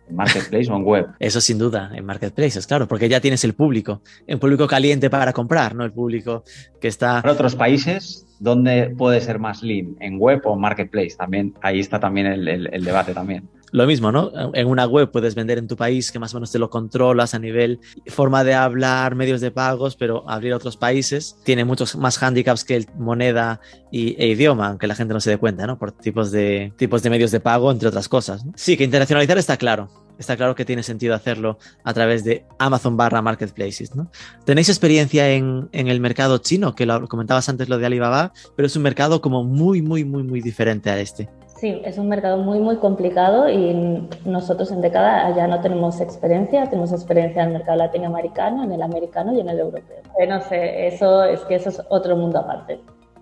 [0.10, 1.08] ¿En Marketplace o en web?
[1.20, 5.34] Eso sin duda, en Marketplaces, claro, porque ya tienes el público, el público caliente para
[5.34, 5.84] comprar, ¿no?
[5.84, 6.44] El público
[6.80, 7.22] que está...
[7.24, 9.96] En otros países ¿dónde puede ser más lean?
[10.00, 11.16] ¿En web o marketplace?
[11.16, 13.48] También, ahí está también el, debate también.
[13.72, 14.32] Lo mismo, ¿no?
[14.54, 17.34] En una web puedes vender en tu país que más o menos te lo controlas
[17.34, 22.22] a nivel forma de hablar, medios de pagos, pero abrir otros países tiene muchos más
[22.22, 25.80] handicaps que moneda y, e idioma, aunque la gente no se dé cuenta, ¿no?
[25.80, 28.44] Por tipos de, tipos de medios de pago, entre otras cosas.
[28.56, 29.90] Sí, que internacionalizar está claro
[30.22, 33.96] está claro que tiene sentido hacerlo a través de Amazon barra Marketplaces.
[33.96, 34.10] ¿no?
[34.46, 36.76] ¿Tenéis experiencia en, el mercado chino?
[36.76, 40.24] Que lo comentabas antes lo de Alibaba, pero es un mercado como muy, muy, muy,
[40.24, 41.28] muy diferente a este.
[41.62, 46.68] Sí, es un mercado muy, muy complicado y nosotros en década ya no tenemos experiencia,
[46.68, 50.02] tenemos experiencia en el mercado latinoamericano, en el americano y en el europeo.
[50.18, 52.80] Eh, no sé, eso es que eso es otro mundo aparte.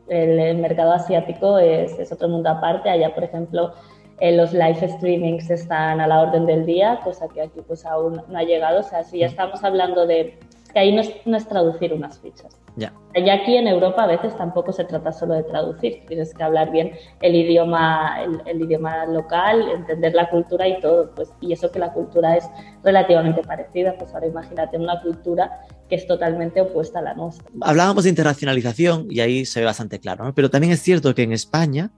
[0.08, 2.90] El, mercado asiático es, es, otro mundo aparte.
[2.90, 3.74] Allá, por ejemplo,
[4.22, 8.22] eh, los live streamings están a la orden del día, cosa que aquí pues aún
[8.26, 8.80] no ha llegado.
[8.80, 10.40] O sea, si ya estamos hablando de
[10.72, 11.02] que ahí no
[11.38, 12.56] es, traducir unas fichas.
[12.76, 12.94] Ya.
[13.16, 16.72] Ya aquí en Europa a veces tampoco se trata solo de traducir, tienes que hablar
[16.72, 21.80] bien el idioma, el, idioma local, entender la cultura y todo, pues, y eso que
[21.80, 22.46] la cultura es
[22.84, 27.46] relativamente parecida, pues ahora imagínate una cultura que es totalmente opuesta a la nuestra.
[27.62, 30.34] Hablábamos de internacionalización y ahí se ve bastante claro, ¿no?
[30.34, 31.92] pero también es cierto que en España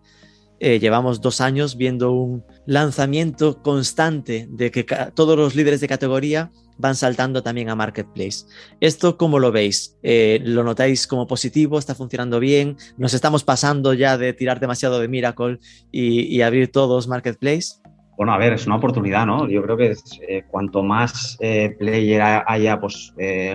[0.63, 6.51] eh, llevamos dos años viendo un lanzamiento constante de que todos los líderes de categoría
[6.81, 8.45] van saltando también a Marketplace.
[8.79, 9.97] ¿Esto cómo lo veis?
[10.03, 11.79] Eh, ¿Lo notáis como positivo?
[11.79, 12.75] ¿Está funcionando bien?
[12.97, 15.59] ¿Nos estamos pasando ya de tirar demasiado de Miracle
[15.91, 17.75] y, abrir todos Marketplace?
[18.17, 19.47] Bueno, a ver, es una oportunidad, ¿no?
[19.47, 19.95] Yo creo que
[20.27, 21.37] eh, cuanto más
[21.79, 23.13] player haya pues,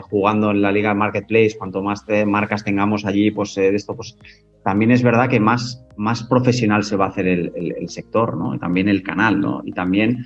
[0.09, 4.17] jugando en la liga Marketplace, cuanto más marcas tengamos allí, pues de esto, pues
[4.67, 8.53] también es verdad que más, más profesional se va a hacer el, sector, ¿no?
[8.53, 9.63] Y también el canal, ¿no?
[9.65, 10.25] Y también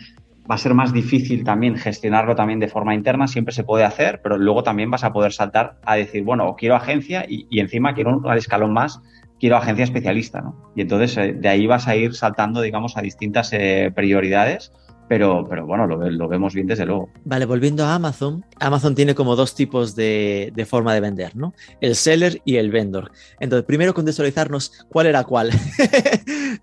[0.48, 4.20] va a ser más difícil también gestionarlo también de forma interna, siempre se puede hacer,
[4.22, 8.18] pero luego también vas a poder saltar a decir, bueno, quiero agencia y, encima quiero
[8.18, 9.00] un escalón más,
[9.38, 10.72] quiero agencia especialista, ¿no?
[10.76, 14.72] Y entonces eh, de ahí vas a ir saltando, digamos, a distintas eh, prioridades
[15.10, 17.08] pero, pero bueno, lo, vemos bien desde luego.
[17.24, 21.52] Vale, volviendo a Amazon, Amazon tiene como dos tipos de, forma de vender, ¿no?
[21.80, 23.10] El seller y el vendor.
[23.40, 25.48] Entonces, primero contextualizarnos cuál era cuál.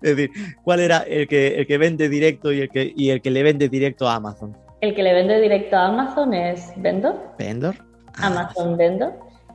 [0.00, 0.30] decir,
[0.64, 3.42] cuál era el que, el que vende directo y el que, y el que le
[3.42, 4.56] vende directo a Amazon.
[4.80, 7.16] El que le vende directo a Amazon es vendor.
[7.38, 7.74] Vendor.
[8.14, 9.12] Amazon vendor.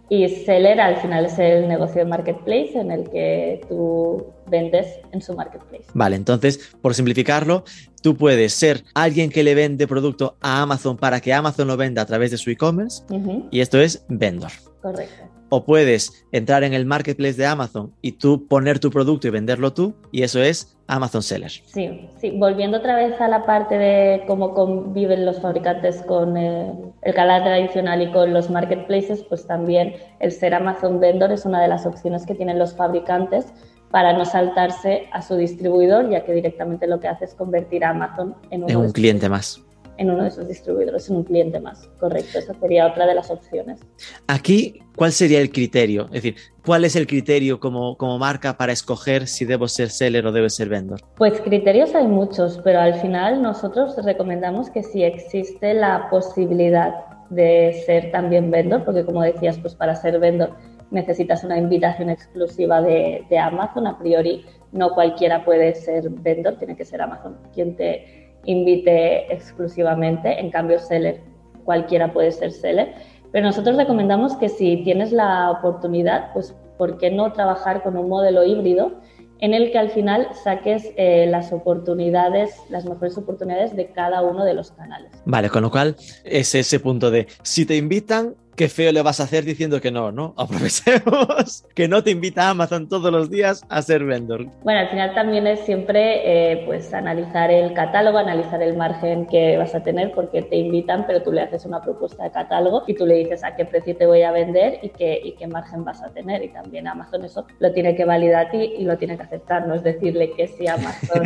[0.09, 5.21] Y seller al final es el negocio de marketplace en el que tú vendes en
[5.21, 5.85] su marketplace.
[5.93, 7.63] Vale, entonces, por simplificarlo,
[8.01, 12.01] tú puedes ser alguien que le vende producto a Amazon para que Amazon lo venda
[12.01, 13.03] a través de su e-commerce
[13.49, 14.51] y esto es vendor.
[14.81, 15.23] Correcto.
[15.55, 19.71] O puedes entrar en el marketplace de Amazon y tú poner tu producto y venderlo
[19.71, 21.51] tú, y eso es Amazon Seller.
[21.51, 26.73] Sí, sí, volviendo otra vez a la parte de cómo conviven los fabricantes con eh,
[27.03, 31.61] el canal tradicional y con los marketplaces, pues también el ser Amazon Vendor es una
[31.61, 33.53] de las opciones que tienen los fabricantes
[33.91, 37.91] para no saltarse a su distribuidor, ya que directamente lo que hace es convertir a
[37.91, 39.63] Amazon en, un cliente más
[40.03, 41.89] en uno de esos distribuidores, en un cliente más.
[41.99, 43.79] Correcto, esa sería otra de las opciones.
[44.27, 46.05] Aquí, ¿cuál sería el criterio?
[46.05, 46.35] Es decir,
[46.65, 50.49] ¿cuál es el criterio como, como marca para escoger si debo ser seller o debo
[50.49, 50.99] ser vendor?
[51.15, 56.93] Pues criterios hay muchos, pero al final nosotros recomendamos que si existe la posibilidad
[57.29, 60.51] de ser también vendor, porque como decías, pues para ser vendor
[60.91, 66.75] necesitas una invitación exclusiva de, de Amazon, a priori no cualquiera puede ser vendor, tiene
[66.75, 71.21] que ser Amazon quien te invite exclusivamente, en cambio seller,
[71.63, 72.93] cualquiera puede ser seller,
[73.31, 78.09] pero nosotros recomendamos que si tienes la oportunidad, pues ¿por qué no trabajar con un
[78.09, 78.99] modelo híbrido
[79.39, 84.45] en el que al final saques eh, las oportunidades, las mejores oportunidades de cada uno
[84.45, 85.11] de los canales?
[85.25, 89.19] Vale, con lo cual es ese punto de si te invitan, qué feo le vas
[89.19, 90.33] a hacer diciendo que no, ¿no?
[90.37, 94.45] Aprovechemos que no te invita Amazon todos los días a ser vendor.
[94.63, 96.21] Bueno, al final también es siempre
[96.53, 101.05] eh, pues analizar el catálogo, analizar el margen que vas a tener porque te invitan,
[101.07, 103.95] pero tú le haces una propuesta de catálogo y tú le dices a qué precio
[103.95, 106.43] te voy a vender y qué, y qué margen vas a tener.
[106.43, 109.67] Y también Amazon eso lo tiene que validar a ti y lo tiene que aceptar,
[109.67, 111.23] no es decirle que sí Amazon.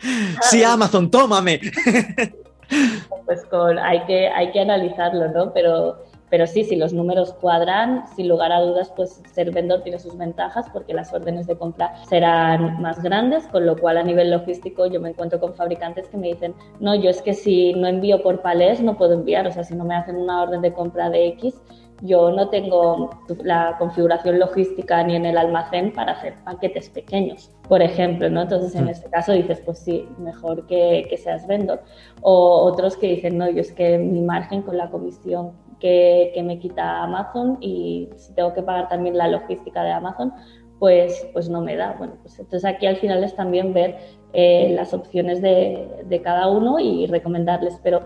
[0.42, 1.60] sí Amazon, tómame.
[3.26, 5.52] pues con, hay, que, hay que analizarlo, ¿no?
[5.52, 5.98] Pero
[6.30, 10.16] pero sí, si los números cuadran, sin lugar a dudas, pues ser vendedor tiene sus
[10.16, 14.86] ventajas porque las órdenes de compra serán más grandes, con lo cual a nivel logístico
[14.86, 18.22] yo me encuentro con fabricantes que me dicen, no, yo es que si no envío
[18.22, 21.10] por palés no puedo enviar, o sea, si no me hacen una orden de compra
[21.10, 21.60] de X,
[22.02, 23.10] yo no tengo
[23.42, 28.42] la configuración logística ni en el almacén para hacer paquetes pequeños, por ejemplo, ¿no?
[28.42, 28.90] Entonces, en mm.
[28.90, 31.82] este caso dices, pues sí, mejor que, que seas vendor.
[32.22, 36.58] O otros que dicen, no, yo es que mi margen con la comisión que, me
[36.58, 40.32] quita Amazon y si tengo que pagar también la logística de Amazon,
[40.78, 41.94] pues, pues no me da.
[41.98, 43.96] Bueno, pues entonces aquí al final es también ver
[44.32, 48.02] eh, las opciones de, de, cada uno y recomendarles, pero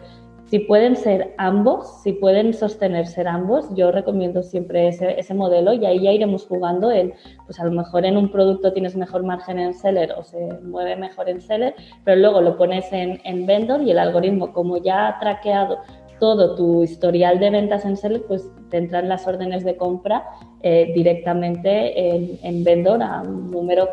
[0.46, 5.72] si pueden ser ambos, si pueden sostener ser ambos, yo recomiendo siempre ese, ese, modelo
[5.72, 7.14] y ahí ya iremos jugando en,
[7.46, 10.96] pues a lo mejor en un producto tienes mejor margen en seller o se mueve
[10.96, 15.08] mejor en seller, pero luego lo pones en, en vendor y el algoritmo como ya
[15.08, 15.78] ha traqueado
[16.18, 20.24] todo tu historial de ventas en Seller, pues te entran las órdenes de compra
[20.62, 23.90] eh, directamente en, vendor a un número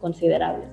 [0.00, 0.64] considerable.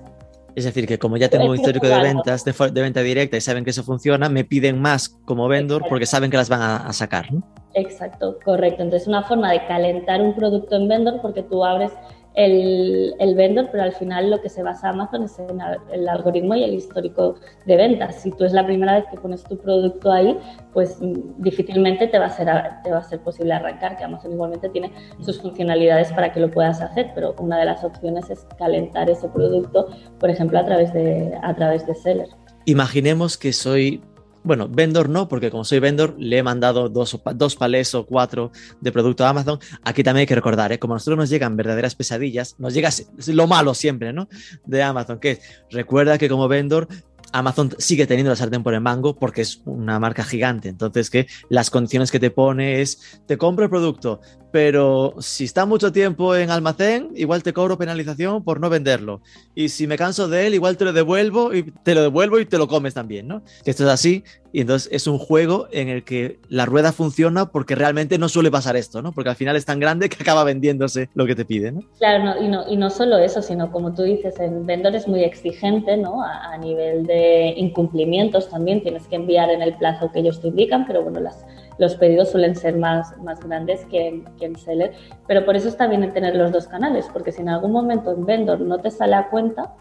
[0.54, 3.64] Es decir, que como ya tengo un histórico de ventas, de, venta directa y saben
[3.64, 6.92] que eso funciona, me piden más como vendor porque saben que las van a, a
[6.92, 7.32] sacar.
[7.32, 7.42] ¿no?
[7.74, 8.82] Exacto, correcto.
[8.82, 11.90] Entonces, una forma de calentar un producto en vendor porque tú abres
[12.34, 15.58] el, el, vendor, pero al final lo que se basa Amazon es en
[15.92, 18.22] el algoritmo y el histórico de ventas.
[18.22, 20.36] Si tú es la primera vez que pones tu producto ahí,
[20.72, 22.48] pues mm, difícilmente te va a ser,
[22.82, 26.50] te va a ser posible arrancar, que Amazon igualmente tiene sus funcionalidades para que lo
[26.50, 30.92] puedas hacer, pero una de las opciones es calentar ese producto, por ejemplo, a través
[30.92, 32.28] de, a través de Seller.
[32.66, 34.02] Imaginemos que soy
[34.44, 38.52] bueno, vendor no, porque como soy vendor, le he mandado dos, dos palés o cuatro
[38.80, 39.58] de producto a Amazon.
[39.82, 40.78] Aquí también hay que recordar, ¿eh?
[40.78, 42.90] como a nosotros nos llegan verdaderas pesadillas, nos llega
[43.28, 44.28] lo malo siempre, ¿no?
[44.66, 46.86] De Amazon, que recuerda que como vendor
[47.32, 50.68] Amazon sigue teniendo la sartén por el mango porque es una marca gigante.
[50.68, 54.20] Entonces, que las condiciones que te pone es, te compro el producto,
[54.54, 59.20] pero si está mucho tiempo en almacén, igual te cobro penalización por no venderlo.
[59.56, 62.46] Y si me canso de él, igual te lo devuelvo y te lo devuelvo y
[62.46, 63.42] te lo comes también, ¿no?
[63.64, 67.74] Esto es así y entonces es un juego en el que la rueda funciona porque
[67.74, 69.10] realmente no suele pasar esto, ¿no?
[69.10, 71.80] Porque al final es tan grande que acaba vendiéndose lo que te pide, ¿no?
[71.98, 75.24] Claro, y, no, y no solo eso, sino como tú dices, el vendedor es muy
[75.24, 76.22] exigente, ¿no?
[76.22, 80.86] A nivel de incumplimientos también tienes que enviar en el plazo que ellos te indican,
[80.86, 81.44] pero bueno, las
[81.78, 84.92] los pedidos suelen ser más, más grandes que, que, en seller,
[85.26, 88.24] pero por eso está bien tener los dos canales, porque si en algún momento en
[88.26, 89.74] vendor no te sale a cuenta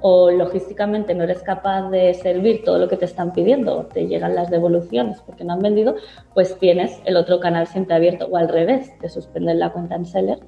[0.00, 4.34] o logísticamente no eres capaz de servir todo lo que te están pidiendo, te llegan
[4.34, 5.96] las devoluciones porque no han vendido,
[6.34, 10.06] pues tienes el otro canal siempre abierto o al revés, te suspenden la cuenta en
[10.06, 10.38] seller,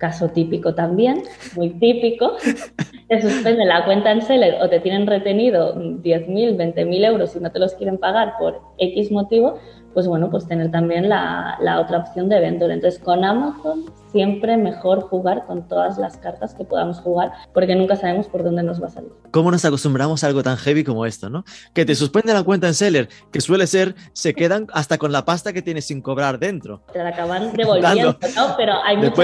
[0.00, 1.22] caso típico también,
[1.54, 2.32] muy típico,
[3.08, 7.52] te suspenden la cuenta en Seller o te tienen retenido 10.000, 20.000 euros y no
[7.52, 9.58] te los quieren pagar por X motivo,
[9.94, 12.70] pues bueno, pues tener también la, la, otra opción de vendor.
[12.70, 17.96] Entonces, con Amazon siempre mejor jugar con todas las cartas que podamos jugar, porque nunca
[17.96, 19.10] sabemos por dónde nos va a salir.
[19.30, 21.44] ¿Cómo nos acostumbramos a algo tan heavy como esto, no?
[21.74, 25.24] Que te suspende la cuenta en Seller, que suele ser, se quedan hasta con la
[25.24, 26.82] pasta que tienes sin cobrar dentro.
[26.92, 28.54] Te la acaban devolviendo, ¿no?
[28.56, 29.14] Pero hay muchos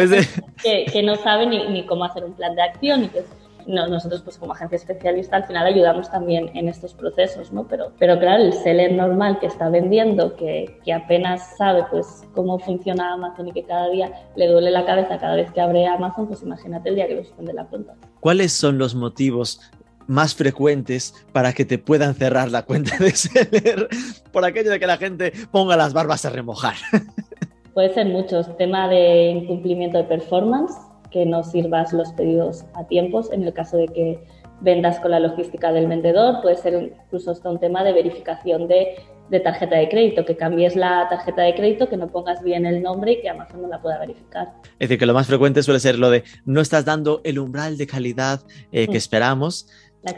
[0.62, 3.25] que, que, no saben ni, ni, cómo hacer un plan de acción y que
[3.67, 7.67] nosotros pues como agencia especialista al final ayudamos también en estos procesos, ¿no?
[7.67, 12.59] Pero, pero claro, el seller normal que está vendiendo, que, que apenas sabe pues cómo
[12.59, 16.27] funciona Amazon y que cada día le duele la cabeza cada vez que abre Amazon,
[16.29, 17.95] pues imagínate el día que lo suspende la cuenta.
[18.21, 19.61] ¿Cuáles son los motivos
[20.07, 23.89] más frecuentes para que te puedan cerrar la cuenta de seller
[24.33, 26.75] por aquello de que la gente ponga las barbas a remojar?
[27.75, 30.73] Puede ser muchos, tema de incumplimiento de performance,
[31.11, 33.31] que no sirvas los pedidos a tiempos.
[33.33, 34.25] En el caso de que
[34.61, 38.97] vendas con la logística del vendedor, puede ser incluso hasta un tema de verificación de,
[39.31, 42.83] de, tarjeta de crédito, que cambies la tarjeta de crédito, que no pongas bien el
[42.83, 44.55] nombre y que Amazon no la pueda verificar.
[44.79, 47.77] Es decir, que lo más frecuente suele ser lo de no estás dando el umbral
[47.77, 48.41] de calidad
[48.73, 48.97] eh, que mm.
[48.97, 49.69] esperamos.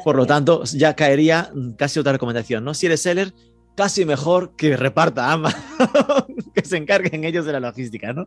[0.05, 2.75] Por lo tanto, ya caería casi otra recomendación, ¿no?
[2.75, 3.33] Si eres seller,
[3.79, 5.63] casi mejor que reparta Amazon,
[6.55, 8.27] que se encarguen ellos de la logística, ¿no?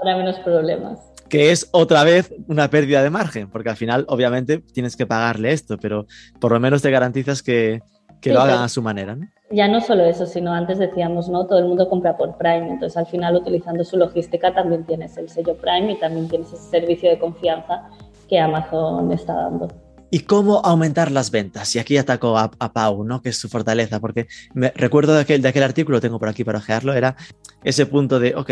[0.00, 1.00] Habrá menos problemas.
[1.28, 5.50] Que es otra vez una pérdida de margen, porque al final, obviamente, tienes que pagarle
[5.50, 6.06] esto, pero
[6.40, 7.82] por lo menos te garantizas que,
[8.20, 9.26] que sí, lo hagan a su manera, ¿no?
[9.50, 11.48] Ya no solo eso, sino antes decíamos, ¿no?
[11.48, 15.28] Todo el mundo compra por Prime, entonces al final utilizando su logística también tienes el
[15.28, 17.90] sello Prime y también tienes ese servicio de confianza
[18.28, 19.66] que Amazon está dando.
[20.14, 21.74] ¿Y cómo aumentar las ventas?
[21.74, 23.22] Y aquí ataco a, a, Pau, ¿no?
[23.22, 26.44] Que es su fortaleza, porque me recuerdo de aquel, de aquel artículo, tengo por aquí
[26.44, 27.16] para ojearlo, era
[27.64, 28.50] ese punto de, ok,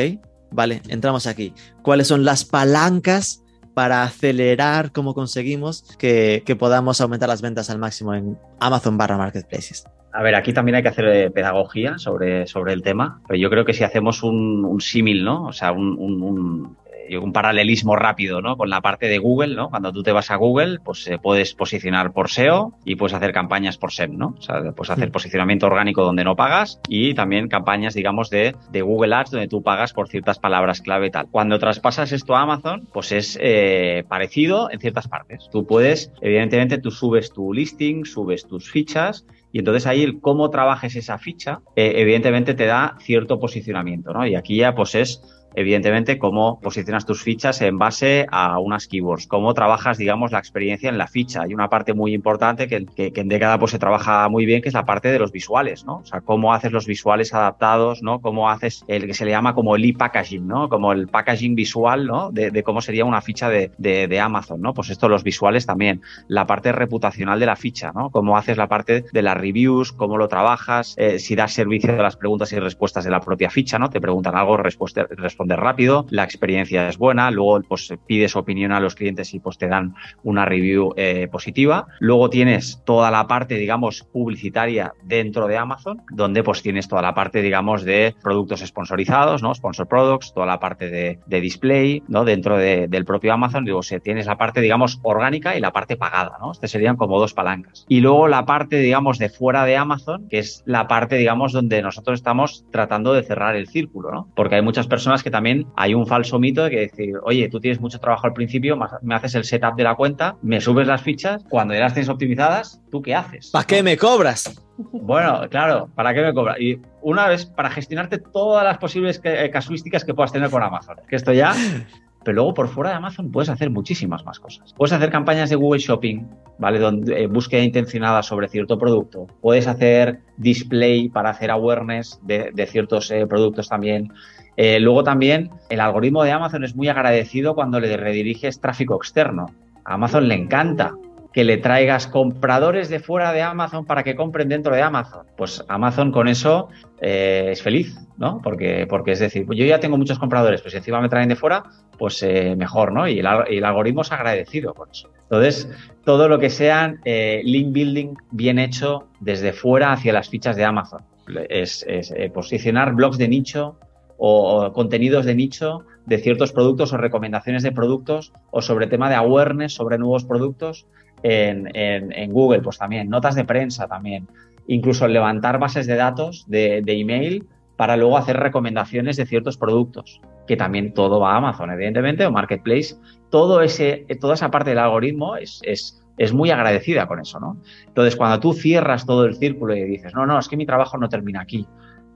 [0.51, 1.53] vale, entramos aquí.
[1.83, 3.45] ¿Cuáles son las palancas
[3.75, 9.19] para acelerar cómo conseguimos que, que podamos aumentar las ventas al máximo en Amazon barra
[9.19, 9.85] Marketplaces?
[10.15, 13.51] A ver, aquí también hay que hacer eh, pedagogía sobre, sobre el tema, pero yo
[13.51, 15.45] creo que si hacemos un, símil, ¿no?
[15.45, 16.79] O sea, un
[17.19, 18.57] un paralelismo rápido, ¿no?
[18.57, 19.71] Con la parte de Google, ¿no?
[19.71, 23.33] Cuando tú te vas a Google, pues eh, puedes posicionar por SEO y puedes hacer
[23.33, 24.35] campañas por SEM, ¿no?
[24.39, 28.83] O sea, puedes hacer posicionamiento orgánico donde no pagas y también campañas, digamos, de, de
[28.83, 31.27] Google Ads donde tú pagas por ciertas palabras clave y tal.
[31.31, 35.49] Cuando traspasas esto a Amazon, pues es eh, parecido en ciertas partes.
[35.51, 40.51] Tú puedes, evidentemente, tú subes tu listing, subes tus fichas y entonces ahí el cómo
[40.51, 44.27] trabajes esa ficha, eh, evidentemente te da cierto posicionamiento, ¿no?
[44.27, 45.23] Y aquí ya pues es
[45.55, 50.89] evidentemente, cómo posicionas tus fichas en base a unas keywords, cómo trabajas, digamos, la experiencia
[50.89, 51.43] en la ficha.
[51.43, 54.75] Hay una parte muy importante que, en década pues, se trabaja muy bien, que es
[54.75, 55.99] la parte de los visuales, ¿no?
[55.99, 58.21] O sea, cómo haces los visuales adaptados, ¿no?
[58.21, 60.69] Cómo haces el que se le llama como el e-packaging, ¿no?
[60.69, 62.31] Como el packaging visual, ¿no?
[62.31, 64.75] De, cómo sería una ficha de, de, Amazon, ¿no?
[64.75, 66.03] Pues esto, los visuales también.
[66.29, 68.11] La parte reputacional de la ficha, ¿no?
[68.11, 72.03] Cómo haces la parte de las reviews, cómo lo trabajas, eh, si das servicio de
[72.03, 73.89] las preguntas y respuestas de la propia ficha, ¿no?
[73.89, 75.07] Te preguntan algo, respuesta,
[75.49, 79.69] rápido, la experiencia es buena, luego pues pides opinión a los clientes y pues te
[79.69, 81.87] dan una review eh, positiva.
[81.99, 87.15] Luego tienes toda la parte, digamos, publicitaria dentro de Amazon, donde pues tienes toda la
[87.15, 89.55] parte, digamos, de productos sponsorizados, ¿no?
[89.55, 92.25] Sponsor products, toda la parte de, display, ¿no?
[92.25, 95.97] Dentro de, del propio Amazon, digo, o tienes la parte, digamos, orgánica y la parte
[95.97, 96.53] pagada, ¿no?
[96.53, 97.87] Este serían como dos palancas.
[97.89, 101.83] Y luego la parte, digamos, de fuera de Amazon, que es la parte, digamos, donde
[101.83, 104.29] nosotros estamos tratando de cerrar el círculo, ¿no?
[104.35, 107.61] Porque hay muchas personas que también hay un falso mito de que decir, oye, tú
[107.61, 111.03] tienes mucho trabajo al principio, me haces el setup de la cuenta, me subes las
[111.03, 113.51] fichas, cuando ya las tienes optimizadas, ¿tú qué haces?
[113.51, 114.63] ¿Para qué me cobras?
[114.77, 116.61] Bueno, claro, ¿para qué me cobras?
[116.61, 120.97] Y una vez, para gestionarte todas las posibles eh, casuísticas que puedas tener con Amazon.
[121.09, 121.55] Que esto ya
[122.25, 124.75] pero luego por fuera de Amazon puedes hacer muchísimas más cosas.
[124.75, 126.27] Puedes hacer campañas de Google Shopping,
[126.59, 126.79] ¿vale?
[126.79, 129.27] Donde eh, búsqueda intencionada sobre cierto producto.
[129.41, 134.13] Puedes hacer display para hacer awareness de, de ciertos eh, productos también.
[134.57, 139.47] Eh, luego también el algoritmo de Amazon es muy agradecido cuando le rediriges tráfico externo.
[139.85, 140.95] A Amazon le encanta
[141.33, 145.27] que le traigas compradores de fuera de Amazon para que compren dentro de Amazon.
[145.37, 146.69] Pues Amazon con eso
[147.01, 148.41] eh, es feliz, ¿no?
[148.43, 151.37] Porque, porque es decir, yo ya tengo muchos compradores, pues si encima me traen de
[151.37, 151.63] fuera,
[151.99, 153.07] pues eh, mejor, ¿no?
[153.07, 155.11] Y el, algoritmo es agradecido con eso.
[155.23, 155.71] Entonces,
[156.05, 160.65] todo lo que sean eh, link building bien hecho desde fuera hacia las fichas de
[160.65, 161.03] Amazon.
[161.49, 163.77] Es, es posicionar blogs de nicho
[164.23, 169.15] o, contenidos de nicho de ciertos productos o recomendaciones de productos o sobre tema de
[169.15, 170.87] awareness sobre nuevos productos
[171.23, 174.29] en, en, en, Google, pues también, notas de prensa también,
[174.67, 177.47] incluso levantar bases de datos de, de, email
[177.77, 182.31] para luego hacer recomendaciones de ciertos productos, que también todo va a Amazon, evidentemente, o
[182.31, 182.97] Marketplace.
[183.31, 187.57] Todo ese, toda esa parte del algoritmo es, es es muy agradecida con eso, ¿no?
[187.87, 190.99] Entonces, cuando tú cierras todo el círculo y dices, no, no, es que mi trabajo
[190.99, 191.67] no termina aquí,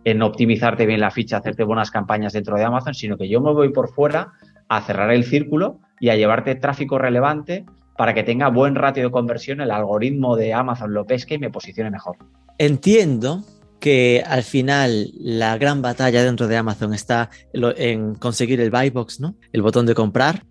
[0.04, 3.52] en optimizarte bien la ficha, hacerte buenas campañas dentro de Amazon, sino que yo me
[3.52, 4.32] voy por fuera
[4.68, 7.64] a cerrar el círculo y a llevarte tráfico relevante
[7.96, 11.50] para que tenga buen ratio de conversión, el algoritmo de Amazon lo pesque y me
[11.50, 12.16] posicione mejor.
[12.58, 13.44] Entiendo
[13.80, 19.20] que al final la gran batalla dentro de Amazon está en conseguir el buy box,
[19.20, 19.36] ¿no?
[19.52, 20.44] El botón de comprar,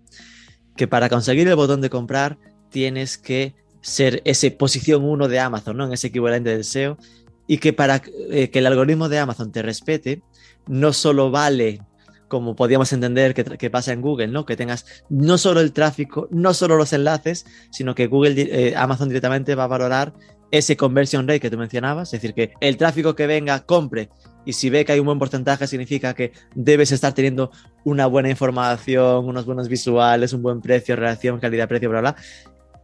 [0.76, 2.38] que para conseguir el botón de comprar
[2.70, 5.86] tienes que ser ese posición 1 de Amazon, ¿no?
[5.86, 6.96] En ese equivalente del SEO
[7.46, 10.22] y que para eh, que el algoritmo de Amazon te respete,
[10.66, 11.80] no solo vale
[12.28, 14.44] como podíamos entender que, pasa en Google, ¿no?
[14.44, 19.08] Que tengas no solo el tráfico, no solo los enlaces, sino que Google, eh, Amazon
[19.08, 20.14] directamente va a valorar
[20.50, 24.08] ese conversion rate que tú mencionabas, es decir, que el tráfico que venga compre
[24.44, 27.50] y si ve que hay un buen porcentaje significa que debes estar teniendo
[27.84, 32.16] una buena información, unos buenos visuales, un buen precio, relación, calidad, precio, bla, bla,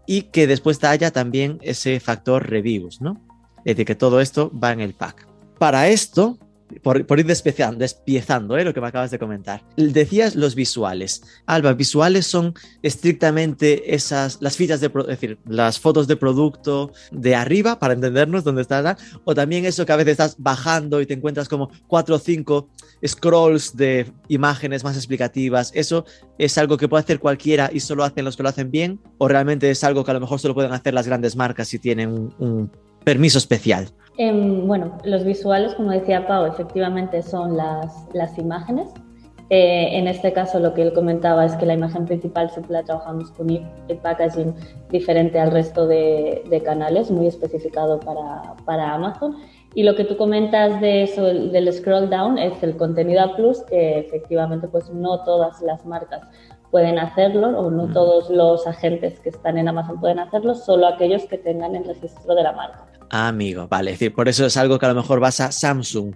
[0.07, 3.21] y que después haya también ese factor reviews, ¿no?
[3.65, 5.27] Es decir, que todo esto va en el pack.
[5.59, 6.39] Para esto,
[6.83, 8.65] por, ir despiezando, despiezando ¿eh?
[8.65, 9.63] lo que me acabas de comentar.
[9.77, 11.23] Decías los visuales.
[11.47, 17.35] Alba, visuales son estrictamente esas, las fichas de, es decir, las fotos de producto de
[17.35, 21.15] arriba, para entendernos dónde está, o también eso que a veces estás bajando y te
[21.15, 22.69] encuentras como cuatro o cinco
[23.07, 25.73] scrolls de imágenes más explicativas.
[25.75, 26.05] ¿Eso
[26.39, 29.01] es algo que puede hacer cualquiera y solo hacen los que lo hacen bien?
[29.19, 31.79] ¿O realmente es algo que a lo mejor solo pueden hacer las grandes marcas si
[31.79, 32.71] tienen un
[33.05, 33.89] permiso especial?
[34.19, 38.89] Em, bueno, los visuales, como decía Pau, efectivamente son las, las imágenes.
[39.53, 42.83] Eh, en este caso, lo que él comentaba es que la imagen principal siempre la
[42.85, 44.55] trabajamos con el packaging
[44.91, 49.37] diferente al resto de, de canales, muy especificado para, para, Amazon.
[49.75, 53.63] Y lo que tú comentas de eso, del scroll down, es el contenido a plus,
[53.63, 56.21] que efectivamente pues no todas las marcas
[56.71, 61.25] pueden hacerlo o no todos los agentes que están en Amazon pueden hacerlo, solo aquellos
[61.25, 62.90] que tengan el registro de la marca.
[63.11, 63.93] Amigo, vale.
[63.93, 66.15] Es decir, por eso es algo que a lo mejor vas a Samsung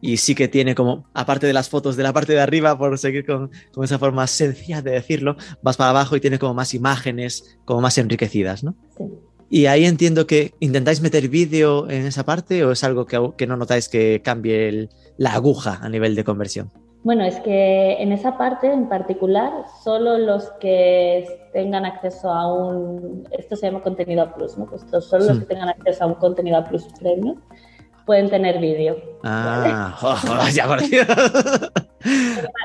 [0.00, 2.96] y sí que tiene como, aparte de las fotos de la parte de arriba, por
[2.98, 6.74] seguir con, con, esa forma sencilla de decirlo, vas para abajo y tiene como más
[6.74, 8.76] imágenes, como más enriquecidas, ¿no?
[8.96, 9.04] Sí.
[9.48, 13.46] Y ahí entiendo que intentáis meter vídeo en esa parte o es algo que, que
[13.46, 14.88] no notáis que cambie
[15.18, 16.72] la aguja a nivel de conversión.
[17.06, 19.52] Bueno, es que en esa parte en particular,
[19.84, 24.66] solo los que tengan acceso a un, esto se llama contenido a plus, ¿no?
[24.66, 27.40] Pues solo los que tengan acceso a un contenido a plus premium
[28.06, 28.96] pueden tener vídeo.
[29.22, 29.96] Ah,
[30.52, 30.66] ya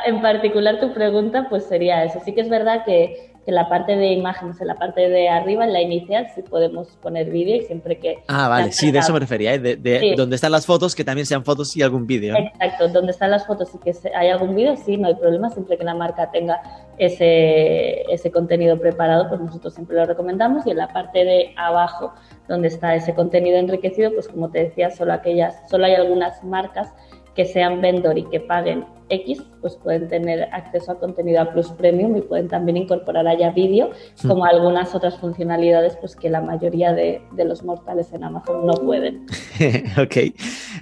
[0.07, 2.19] En particular tu pregunta pues sería eso.
[2.25, 5.65] Sí que es verdad que que la parte de imágenes, en la parte de arriba,
[5.65, 8.23] en la inicial, sí podemos poner vídeo y siempre que...
[8.27, 9.59] Ah, vale, sí, de eso me refería, ¿eh?
[9.59, 12.35] de, de donde están las fotos, que también sean fotos y algún vídeo.
[12.35, 15.77] Exacto, donde están las fotos y que hay algún vídeo, sí, no hay problema, siempre
[15.77, 16.61] que la marca tenga
[16.99, 22.13] ese, ese contenido preparado, pues nosotros siempre lo recomendamos y en la parte de abajo,
[22.47, 26.89] donde está ese contenido enriquecido, pues como te decía, solo aquellas, solo hay algunas marcas
[27.35, 31.67] que sean vendor y que paguen X, pues pueden tener acceso a contenido a Plus
[31.71, 33.91] Premium y pueden también incorporar allá vídeo,
[34.23, 34.27] hmm.
[34.27, 39.25] como algunas otras funcionalidades pues que la mayoría de, los mortales en Amazon no pueden.
[40.01, 40.33] ok.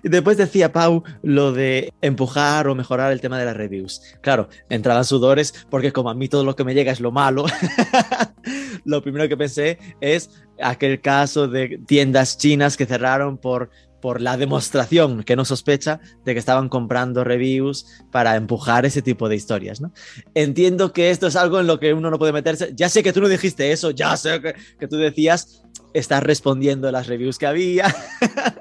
[0.03, 4.01] Después decía Pau lo de empujar o mejorar el tema de las reviews.
[4.21, 7.45] Claro, entraban sudores porque como a mí todo lo que me llega es lo malo,
[8.85, 10.29] lo primero que pensé es
[10.61, 13.69] aquel caso de tiendas chinas que cerraron por
[14.01, 19.29] por la demostración que no sospecha de que estaban comprando reviews para empujar ese tipo
[19.29, 19.91] de historias, ¿no?
[20.33, 22.71] Entiendo que esto es algo en lo que uno no puede meterse.
[22.75, 26.91] Ya sé que tú no dijiste eso, ya sé que, que tú decías, estás respondiendo
[26.91, 27.93] las reviews que había.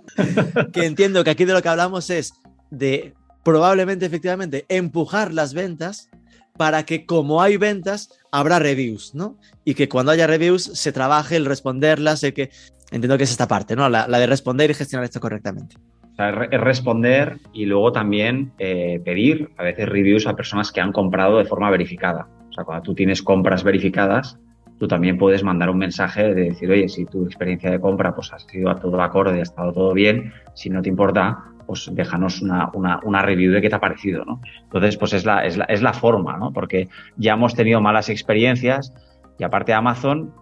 [0.73, 2.33] que entiendo que aquí de lo que hablamos es
[2.71, 3.15] de
[3.45, 6.11] probablemente, efectivamente, empujar las ventas
[6.59, 9.39] para que como hay ventas, habrá reviews, ¿no?
[9.65, 12.51] Y que cuando haya reviews se trabaje el responderlas, el que
[12.91, 13.89] Entiendo que es esta parte, ¿no?
[13.89, 15.77] La, de responder y gestionar esto correctamente.
[16.13, 20.81] O sea, es responder y luego también eh, pedir a veces reviews a personas que
[20.81, 22.29] han comprado de forma verificada.
[22.49, 24.39] O sea, cuando tú tienes compras verificadas,
[24.79, 28.33] tú también puedes mandar un mensaje de decir, oye, si tu experiencia de compra pues,
[28.33, 32.41] ha sido a todo acorde, ha estado todo bien, si no te importa, pues déjanos
[32.41, 34.41] una, una, una, review de qué te ha parecido, ¿no?
[34.63, 36.53] Entonces, pues es la, es la, es la forma, ¿no?
[36.53, 38.95] Porque ya hemos tenido malas experiencias
[39.39, 40.33] y aparte Amazon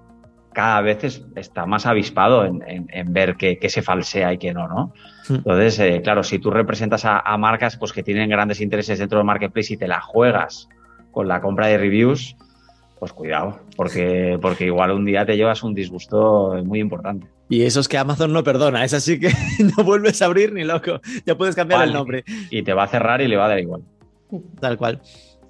[0.56, 4.94] cada vez está más avispado en, ver qué, se falsea y qué no, ¿no?
[5.28, 9.26] Entonces, eh, claro, si tú representas a, marcas pues, que tienen grandes intereses dentro del
[9.26, 10.66] marketplace y te la juegas
[11.12, 12.36] con la compra de reviews,
[12.98, 17.26] pues cuidado, porque, porque igual un día te llevas un disgusto muy importante.
[17.50, 19.28] Y eso es que Amazon no perdona, es así que
[19.76, 22.24] no vuelves a abrir ni loco, ya puedes cambiar el nombre.
[22.50, 23.82] Y te va a cerrar y le va a dar igual.
[24.58, 25.02] Tal cual.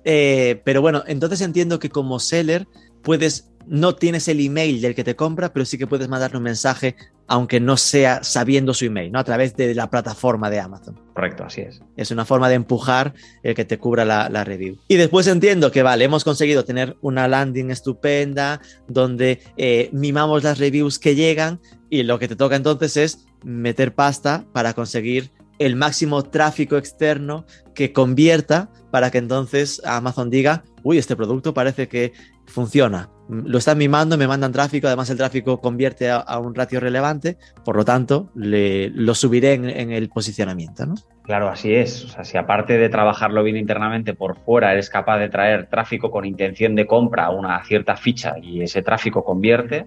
[0.04, 2.66] Eh, pero bueno, entonces entiendo que como seller
[3.07, 6.44] puedes no tienes el email del que te compra, pero sí que puedes mandarle un
[6.44, 6.96] mensaje,
[7.26, 9.18] aunque no sea sabiendo su email, ¿no?
[9.18, 11.00] A través de la plataforma de Amazon.
[11.14, 11.82] Correcto, así es.
[11.96, 14.78] Es una forma de empujar el que te cubra la, la review.
[14.88, 20.59] Y después entiendo que, vale, hemos conseguido tener una landing estupenda donde eh, mimamos las
[20.59, 25.76] reviews que llegan y lo que te toca entonces es meter pasta para conseguir el
[25.76, 32.12] máximo tráfico externo que convierta para que entonces Amazon diga, uy, este producto parece que
[32.57, 33.11] funciona.
[33.28, 37.36] Lo están mimando, me mandan tráfico, además el tráfico convierte a, un ratio relevante,
[37.66, 40.86] por lo tanto, le, lo subiré en, en, el posicionamiento.
[40.86, 40.94] ¿no?
[41.24, 42.02] Claro, así es.
[42.04, 46.11] O sea, si aparte de trabajarlo bien internamente por fuera, eres capaz de traer tráfico
[46.11, 49.84] con intención de compra a una cierta ficha y ese tráfico convierte,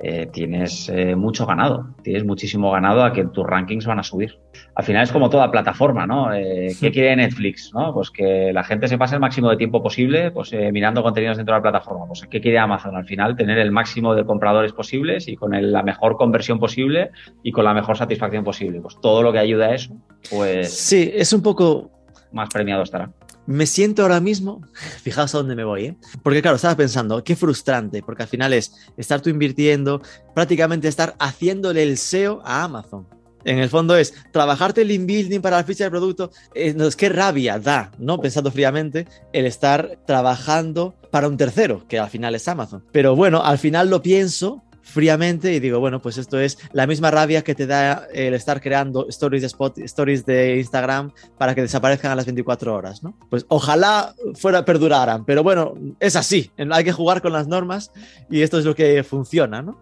[0.00, 4.38] eh, tienes eh, mucho ganado, tienes muchísimo ganado a que tus rankings van a subir.
[4.74, 6.32] Al final es como toda plataforma, ¿no?
[6.32, 7.72] Eh, ¿Qué quiere Netflix?
[7.74, 7.92] ¿no?
[7.92, 11.36] Pues que la gente se pase el máximo de tiempo posible pues, eh, mirando contenidos
[11.36, 12.06] dentro de la plataforma.
[12.06, 12.94] Pues ¿qué quiere Amazon?
[12.94, 17.10] Al final tener el máximo de compradores posibles y con el, la mejor conversión posible
[17.42, 18.80] y con la mejor satisfacción posible.
[18.80, 19.96] Pues todo lo que ayuda a eso,
[20.30, 20.72] pues...
[20.72, 21.90] Sí, es un poco...
[22.30, 23.10] Más premiado estará
[23.48, 24.60] me siento ahora mismo,
[25.02, 25.96] fijaos a dónde me voy, ¿eh?
[26.22, 30.02] porque claro, estaba pensando, qué frustrante, porque al final es estar tú invirtiendo,
[30.34, 33.06] prácticamente estar haciéndole el SEO a Amazon.
[33.44, 36.30] En el fondo es trabajarte el inbuilding para la ficha de producto.
[36.54, 38.20] Eh, no, es que rabia da, ¿no?
[38.20, 42.84] Pensando fríamente, el estar trabajando para un tercero, que al final es Amazon.
[42.92, 47.10] Pero bueno, al final lo pienso fríamente y digo, bueno, pues esto es la misma
[47.10, 51.62] rabia que te da el estar creando stories de, spot, stories de Instagram para que
[51.62, 53.14] desaparezcan a las 24 horas, ¿no?
[53.28, 57.92] Pues ojalá fuera perduraran, pero bueno, es así, hay que jugar con las normas
[58.30, 59.78] y esto es lo que funciona, ¿no?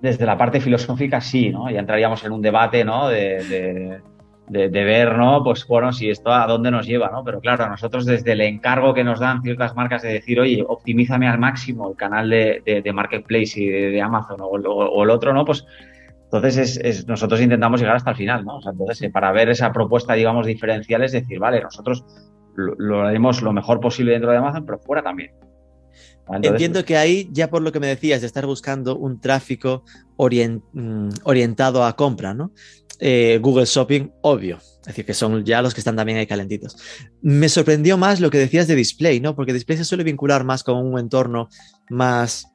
[0.00, 1.70] Desde la parte filosófica sí, ¿no?
[1.70, 3.08] Ya entraríamos en un debate, ¿no?
[3.08, 4.00] de, de
[4.48, 5.42] de, de, ver, ¿no?
[5.42, 7.24] Pues bueno, si esto a dónde nos lleva, ¿no?
[7.24, 11.28] Pero claro, nosotros desde el encargo que nos dan ciertas marcas de decir, oye, optimízame
[11.28, 15.10] al máximo el canal de, de, de Marketplace y de, Amazon o, o, o, el
[15.10, 15.44] otro, ¿no?
[15.44, 15.64] Pues
[16.24, 18.56] entonces es, es, nosotros intentamos llegar hasta el final, ¿no?
[18.56, 22.04] O sea, entonces para ver esa propuesta, digamos, diferencial es decir, vale, nosotros
[22.54, 25.30] lo, lo haremos lo mejor posible dentro de Amazon, pero fuera también.
[26.26, 29.84] Entonces, Entiendo que ahí, ya por lo que me decías, de estar buscando un tráfico
[30.16, 32.50] orient, mm, orientado a compra, ¿no?
[33.06, 34.56] Eh, Google Shopping, obvio.
[34.56, 36.78] Es decir, que son ya los que están también ahí calentitos.
[37.20, 39.36] Me sorprendió más lo que decías de display, ¿no?
[39.36, 41.50] Porque display se suele vincular más con un entorno
[41.90, 42.46] más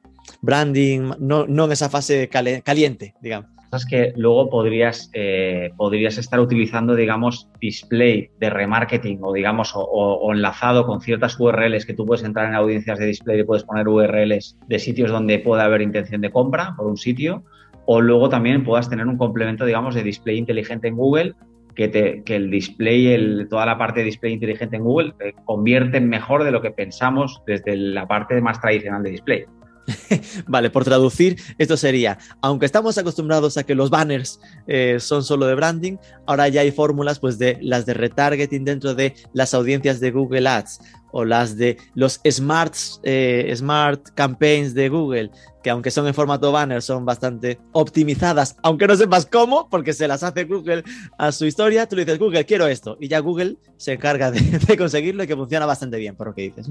[0.42, 3.48] branding, no, no en esa fase caliente, digamos.
[3.72, 9.82] Es que luego podrías, eh, podrías estar utilizando, digamos, display de remarketing o, digamos, o,
[9.82, 13.62] o, enlazado con ciertas URLs que tú puedes entrar en audiencias de display y puedes
[13.62, 17.44] poner URLs de sitios donde puede haber intención de compra por un sitio
[17.86, 21.34] o luego también puedas tener un complemento, digamos, de display inteligente en Google,
[21.74, 25.34] que, te, que el display, el, toda la parte de display inteligente en Google, te
[25.44, 29.44] convierte mejor de lo que pensamos desde la parte más tradicional de display.
[30.46, 35.46] vale, por traducir, esto sería, aunque estamos acostumbrados a que los banners eh, son solo
[35.46, 40.00] de branding, ahora ya hay fórmulas pues de las de retargeting dentro de las audiencias
[40.00, 40.80] de Google Ads
[41.12, 45.30] o las de los smart, eh, smart campaigns de Google,
[45.62, 50.08] que aunque son en formato banner son bastante optimizadas, aunque no sepas cómo, porque se
[50.08, 50.84] las hace Google
[51.18, 54.76] a su historia, tú le dices Google, quiero esto, y ya Google se encarga de,
[54.78, 56.70] conseguirlo y que funciona bastante bien, por lo que dices.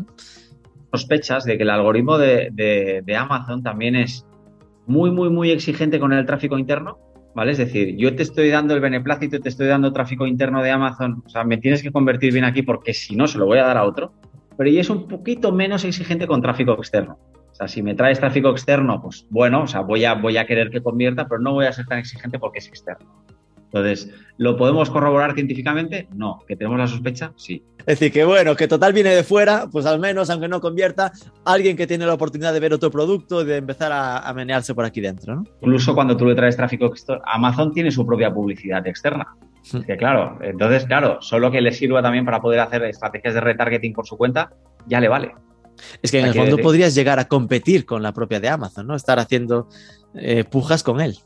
[0.92, 4.26] Sospechas de que el algoritmo de, Amazon también es
[4.88, 6.98] muy, muy, muy exigente con el tráfico interno,
[7.36, 7.52] ¿vale?
[7.52, 11.24] Es decir, yo te estoy dando el beneplácito, te estoy dando tráfico interno de Amazon,
[11.26, 13.66] o sea, me tienes que convertir bien aquí porque si no, se lo voy a
[13.66, 14.14] dar a otro,
[14.58, 17.18] pero y es un poquito menos exigente con tráfico externo.
[17.52, 20.46] O sea, si me traes tráfico externo, pues bueno, o sea, voy a, voy a
[20.46, 23.08] querer que convierta, pero no voy a ser tan exigente porque es externo.
[23.72, 26.08] Entonces, ¿lo podemos corroborar científicamente?
[26.14, 26.40] No.
[26.48, 27.34] ¿Que tenemos la sospecha?
[27.36, 27.64] Sí.
[27.80, 31.12] Es decir, que bueno, que total viene de fuera, pues al menos, aunque no convierta,
[31.46, 34.86] alguien que tiene la oportunidad de ver otro producto, de empezar a, a menearse por
[34.86, 35.44] aquí dentro, ¿no?
[35.62, 39.36] Incluso cuando tú le traes tráfico externo, Amazon tiene su propia publicidad externa.
[39.62, 39.82] Sí.
[39.84, 43.94] Que claro, entonces, claro, solo que le sirva también para poder hacer estrategias de retargeting
[43.94, 44.52] por su cuenta,
[44.88, 45.34] ya le vale.
[46.02, 48.96] Es que en el fondo podrías llegar a competir con la propia de Amazon, ¿no?
[48.96, 49.68] Estar haciendo
[50.16, 51.18] eh, pujas con él.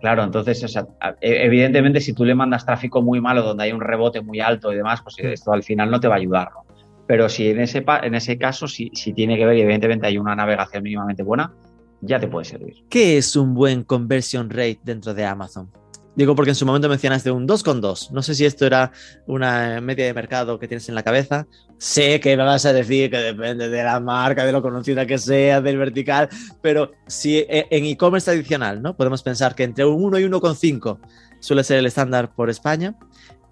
[0.00, 0.86] Claro, entonces, o sea,
[1.20, 4.76] evidentemente, si tú le mandas tráfico muy malo, donde hay un rebote muy alto y
[4.76, 6.64] demás, pues esto al final no te va a ayudar, ¿no?
[7.06, 10.16] Pero si en ese, en ese caso, si, si tiene que ver y evidentemente hay
[10.16, 11.52] una navegación mínimamente buena,
[12.00, 12.84] ya te puede servir.
[12.88, 15.70] ¿Qué es un buen conversion rate dentro de Amazon?
[16.16, 18.10] Digo porque en su momento mencionaste un 2,2.
[18.10, 18.90] No sé si esto era
[19.26, 21.46] una media de mercado que tienes en la cabeza.
[21.78, 25.18] Sé que me vas a decir que depende de la marca, de lo conocida que
[25.18, 26.28] sea, del vertical,
[26.60, 28.96] pero si e, en e-commerce tradicional, ¿no?
[28.96, 30.98] Podemos pensar que entre un 1 y 1,5
[31.38, 32.96] suele ser el estándar por España.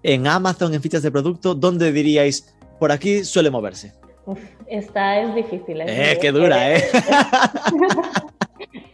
[0.03, 3.93] En Amazon, en fichas de producto, ¿dónde diríais por aquí suele moverse?
[4.25, 5.81] Uf, esta es difícil.
[5.81, 6.17] ¿eh?
[6.21, 6.83] qué dura, ¿eh?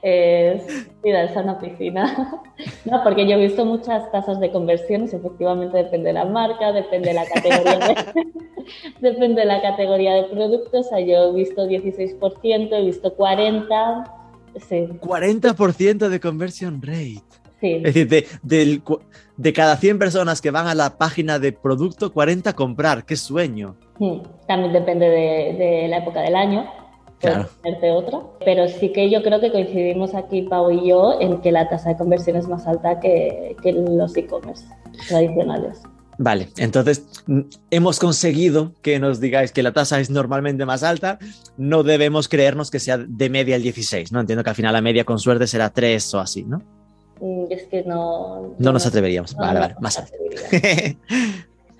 [0.06, 2.42] es tirarse a una piscina.
[2.86, 7.10] No, porque yo he visto muchas tasas de conversiones, efectivamente depende de la marca, depende
[7.10, 7.96] de la categoría de,
[9.02, 10.86] depende de la categoría de productos.
[10.86, 14.06] O sea, yo he visto 16%, he visto 40%.
[14.70, 14.88] Sí.
[15.02, 17.24] 40% de conversion rate.
[17.60, 17.82] Sí.
[17.84, 18.08] Es decir,
[18.42, 18.82] de,
[19.36, 23.04] de, cada 100 personas que van a la página de producto, 40 comprar.
[23.06, 23.76] ¡Qué sueño!
[24.00, 26.85] Hmm, también depende de, de la época del año
[27.20, 27.48] claro.
[27.94, 28.20] otra.
[28.44, 31.90] Pero sí que yo creo que coincidimos aquí, Pau y yo, en que la tasa
[31.90, 34.66] de conversión es más alta que, que los e-commerce
[35.08, 35.82] tradicionales.
[36.18, 37.42] Vale, entonces mm,
[37.72, 41.20] hemos conseguido que nos digáis que la tasa es normalmente más alta,
[41.58, 44.22] no debemos creernos que sea de media el 16, ¿no?
[44.22, 46.62] Entiendo que al final la media con suerte será 3 o así, ¿no?
[47.20, 48.56] Mm, es que no...
[48.58, 50.14] No, nos atreveríamos, vale, vale, más alto.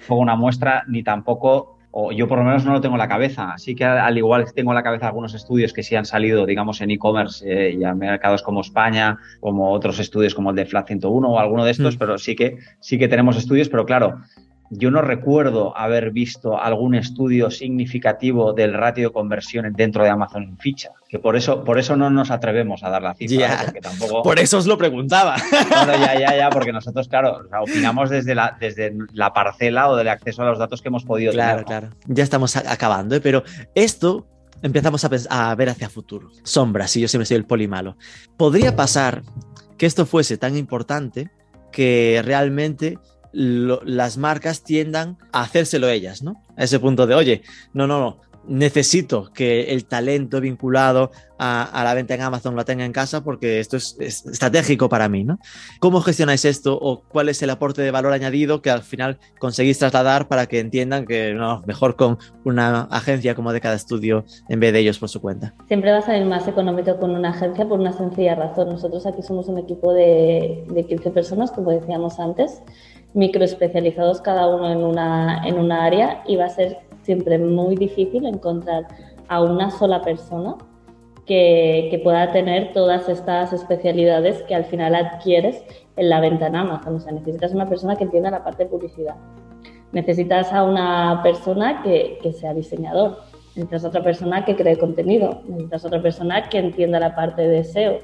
[0.08, 3.08] Pongo una muestra, ni tampoco o yo por lo menos no lo tengo en la
[3.08, 3.54] cabeza.
[3.54, 6.46] Así que al igual que tengo en la cabeza algunos estudios que sí han salido,
[6.46, 10.66] digamos, en e-commerce eh, y a mercados como España, como otros estudios como el de
[10.66, 11.98] Flat 101 o alguno de estos, mm.
[11.98, 14.20] pero sí que, sí que tenemos estudios, pero claro,
[14.70, 20.44] yo no recuerdo haber visto algún estudio significativo del ratio de conversión dentro de Amazon
[20.44, 23.62] en ficha, que por eso, por eso no nos atrevemos a dar la cifra.
[23.66, 24.24] porque tampoco...
[24.24, 25.36] Por eso os lo preguntaba.
[25.68, 30.08] Claro, ya, ya, ya, porque nosotros, claro, opinamos desde la, desde la parcela o del
[30.08, 31.66] acceso a los datos que hemos podido claro, tener.
[31.66, 32.04] Claro, claro.
[32.08, 33.22] Ya estamos acabando, ¿eh?
[33.22, 33.44] pero
[33.74, 34.28] esto
[34.62, 36.30] empezamos a, a ver hacia futuro.
[36.44, 37.98] Sombras, y yo siempre soy el poli malo.
[38.38, 39.24] Podría pasar
[39.78, 41.30] que esto fuese tan importante
[41.72, 42.98] que realmente
[43.36, 46.42] las marcas tiendan a hacérselo ellas, ¿no?
[46.56, 51.94] A ese punto de, oye, no, no, no, necesito que el talento vinculado a, la
[51.94, 55.40] venta en Amazon lo tenga en casa porque esto es, estratégico para mí, ¿no?
[55.80, 59.80] ¿Cómo gestionáis esto o cuál es el aporte de valor añadido que al final conseguís
[59.80, 64.60] trasladar para que entiendan que no, mejor con una agencia como de cada estudio en
[64.60, 65.54] vez de ellos por su cuenta?
[65.68, 68.70] Siempre va a salir más económico con una agencia por una sencilla razón.
[68.70, 72.62] Nosotros aquí somos un equipo de, de 15 personas, como decíamos antes,
[73.16, 78.26] microespecializados cada uno en una, en una área y va a ser siempre muy difícil
[78.26, 78.88] encontrar
[79.28, 80.56] a una sola persona
[81.26, 85.64] que, que, pueda tener todas estas especialidades que al final adquieres
[85.96, 86.96] en la venta en Amazon.
[86.96, 89.16] O sea, necesitas una persona que entienda la parte de publicidad.
[89.92, 93.18] Necesitas a una persona que, que sea diseñador.
[93.56, 95.42] Necesitas otra persona que cree contenido.
[95.48, 98.00] Necesitas otra persona que entienda la parte de SEO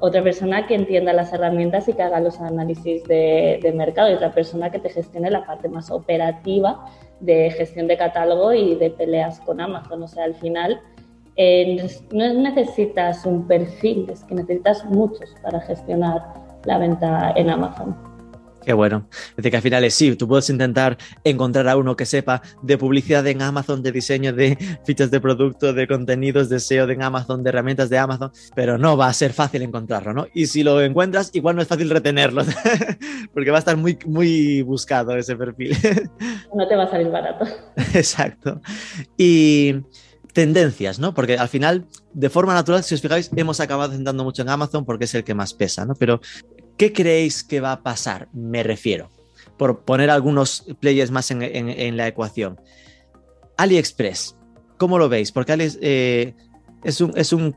[0.00, 4.32] otra persona que entienda las herramientas y que haga los análisis de, mercado y otra
[4.32, 6.84] persona que te gestione la parte más operativa
[7.20, 10.02] de gestión de catálogo y de peleas con Amazon.
[10.02, 10.80] O sea, al final
[12.12, 16.22] no necesitas un perfil, es que necesitas muchos para gestionar
[16.64, 18.15] la venta en Amazon.
[18.66, 19.06] Qué bueno.
[19.12, 22.42] Es decir, que al final es sí, tú puedes intentar encontrar a uno que sepa
[22.62, 27.00] de publicidad en Amazon, de diseño de fichas de producto, de contenidos, de SEO en
[27.00, 30.26] Amazon, de herramientas de Amazon, pero no va a ser fácil encontrarlo, ¿no?
[30.34, 32.42] Y si lo encuentras, igual no es fácil retenerlo,
[33.32, 35.76] porque va a estar muy, muy buscado ese perfil.
[36.56, 37.44] No te va a salir barato.
[37.92, 38.62] Exacto.
[39.18, 39.74] Y
[40.36, 41.14] tendencias, ¿no?
[41.14, 44.84] Porque al final, de forma natural, si os fijáis, hemos acabado centrando mucho en Amazon
[44.84, 45.94] porque es el que más pesa, ¿no?
[45.94, 46.20] Pero
[46.76, 48.28] ¿Qué creéis que va a pasar?
[48.32, 49.10] Me refiero,
[49.56, 52.60] por poner algunos players más en, la ecuación.
[53.56, 54.36] AliExpress,
[54.76, 55.32] ¿cómo lo veis?
[55.32, 56.34] Porque eh,
[56.84, 57.56] es un, es un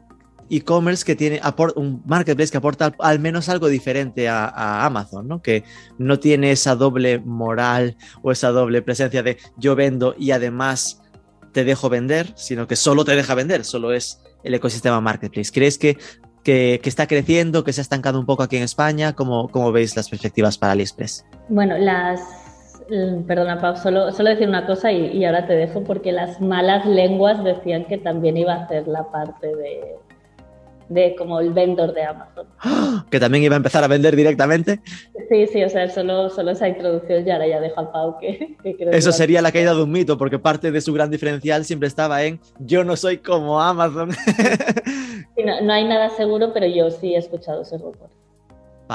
[0.49, 1.41] e-commerce que tiene
[1.75, 5.41] un marketplace que aporta al menos algo diferente a, Amazon, ¿no?
[5.41, 5.63] Que
[5.97, 11.01] no tiene esa doble moral o esa doble presencia de yo vendo y además
[11.51, 15.51] te dejo vender, sino que solo te deja vender, solo es el ecosistema marketplace.
[15.51, 15.97] ¿Crees que
[16.81, 19.13] que, está creciendo, que se ha estancado un poco aquí en España?
[19.13, 21.25] ¿Cómo, cómo veis las perspectivas para AliExpress?
[21.49, 22.21] Bueno, las...
[23.27, 26.87] Perdona, Pau, solo, solo decir una cosa y, y ahora te dejo porque las malas
[26.87, 29.95] lenguas decían que también iba a hacer la parte de,
[30.89, 32.47] de como el vendor de Amazon.
[33.09, 34.81] ¿Que también iba a empezar a vender directamente?
[35.29, 38.57] Sí, sí, o sea, solo, solo esa introducción y ahora ya dejo al Pau que,
[38.77, 41.87] creo Eso sería la caída de un mito, porque parte de su gran diferencial siempre
[41.87, 44.09] estaba en yo no soy como Amazon.
[45.63, 48.09] no, hay nada seguro, pero yo sí he escuchado ese rumor.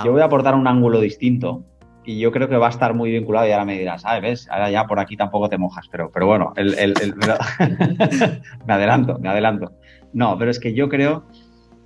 [0.04, 1.64] Yo voy a aportar un ángulo distinto
[2.04, 4.48] y yo creo que va a estar muy vinculado y ahora me dirás, ah, ves,
[4.50, 6.74] ahora ya por aquí tampoco te mojas, pero, pero bueno, el,
[8.66, 9.72] me adelanto, me adelanto.
[10.12, 11.24] No, pero es que yo creo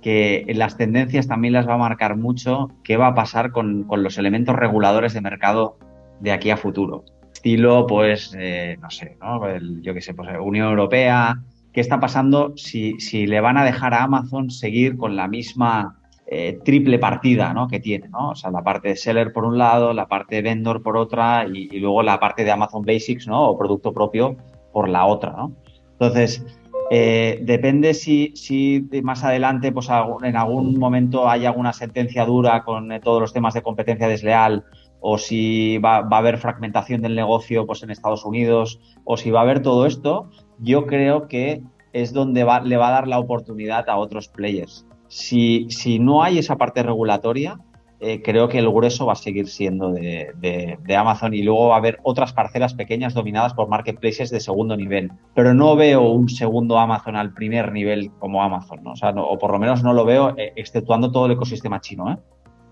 [0.01, 4.17] que las tendencias también las va a marcar mucho qué va a pasar con, los
[4.17, 5.77] elementos reguladores de mercado
[6.19, 7.03] de aquí a futuro.
[7.33, 9.41] Estilo, pues, eh, no sé, ¿no?
[9.81, 11.41] yo qué sé, pues Unión Europea.
[11.73, 15.99] ¿Qué está pasando si, si, le van a dejar a Amazon seguir con la misma
[16.25, 17.67] eh, triple partida ¿no?
[17.67, 18.09] que tiene?
[18.09, 18.29] ¿no?
[18.29, 21.45] O sea, la parte de seller por un lado, la parte de vendor por otra
[21.47, 23.49] y, y luego la parte de Amazon Basics ¿no?
[23.49, 24.35] o producto propio
[24.73, 25.31] por la otra.
[25.31, 25.53] ¿no?
[25.91, 26.45] Entonces,
[26.91, 29.89] Eh, depende si, si más adelante, pues
[30.23, 34.65] en algún momento hay alguna sentencia dura con eh, todos los temas de competencia desleal
[34.99, 39.39] o si va, a haber fragmentación del negocio pues en Estados Unidos o si va
[39.39, 41.61] a haber todo esto, yo creo que
[41.93, 44.85] es donde va, le va a dar la oportunidad a otros players.
[45.07, 47.59] Si, si no hay esa parte regulatoria,
[48.01, 51.77] eh, creo que el grueso va a seguir siendo de, Amazon y luego va a
[51.79, 55.11] haber otras parcelas pequeñas dominadas por marketplaces de segundo nivel.
[55.35, 58.91] Pero no veo un segundo Amazon al primer nivel como Amazon, ¿no?
[58.93, 62.11] O, sea, o por lo menos no lo veo eh, exceptuando todo el ecosistema chino,
[62.11, 62.17] ¿eh?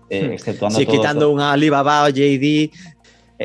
[0.08, 2.70] eh exceptuando sí, quitando un Alibaba o JD.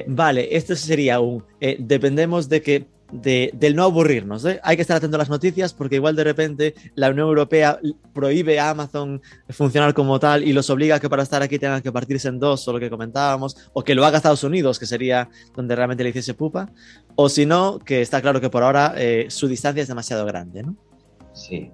[0.07, 1.43] vale, esto sería un.
[1.79, 4.43] dependemos de que del no aburrirnos.
[4.45, 4.59] ¿eh?
[4.63, 7.79] Hay que estar atento a las noticias porque igual de repente la Unión Europea
[8.13, 11.81] prohíbe a Amazon funcionar como tal y los obliga a que para estar aquí tengan
[11.81, 14.87] que partirse en dos, o lo que comentábamos, o que lo haga Estados Unidos, que
[14.87, 16.71] sería donde realmente le hiciese pupa,
[17.15, 20.63] o si no, que está claro que por ahora eh, su distancia es demasiado grande.
[20.63, 20.75] ¿no?
[21.33, 21.71] Sí.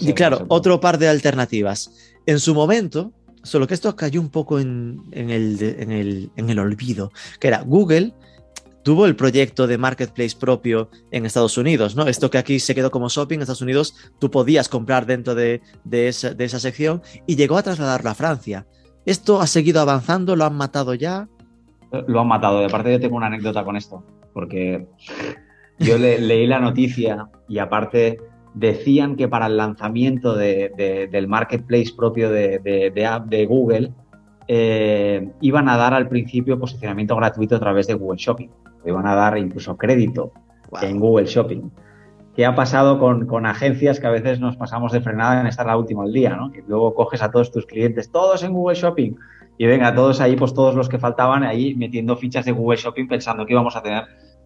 [0.00, 1.90] y claro, otro par de alternativas.
[2.26, 3.12] En su momento,
[3.42, 7.10] solo que esto cayó un poco en, el, en, el, en el olvido,
[7.40, 8.12] que era Google
[8.82, 12.06] tuvo el proyecto de marketplace propio en Estados Unidos, ¿no?
[12.06, 15.60] Esto que aquí se quedó como shopping, en Estados Unidos tú podías comprar dentro de,
[15.90, 18.66] esa, sección y llegó a trasladarlo a Francia.
[19.04, 20.36] ¿Esto ha seguido avanzando?
[20.36, 21.28] ¿Lo han matado ya?
[22.06, 22.60] Lo han matado.
[22.60, 24.86] De parte yo tengo una anécdota con esto, porque
[25.78, 28.18] yo leí la noticia y aparte
[28.54, 33.92] decían que para el lanzamiento del marketplace propio de, Google
[34.48, 38.48] eh, iban a dar al principio posicionamiento gratuito a través de Google Shopping
[38.92, 40.32] van a dar incluso crédito
[40.82, 41.70] en Google Shopping.
[42.34, 45.76] ¿Qué ha pasado con, agencias que a veces nos pasamos de frenada en estar la
[45.76, 46.52] última al día, ¿no?
[46.52, 49.12] Que luego coges a todos tus clientes, todos en Google Shopping,
[49.56, 53.08] y venga, todos ahí, pues todos los que faltaban ahí metiendo fichas de Google Shopping
[53.08, 54.04] pensando que íbamos a tener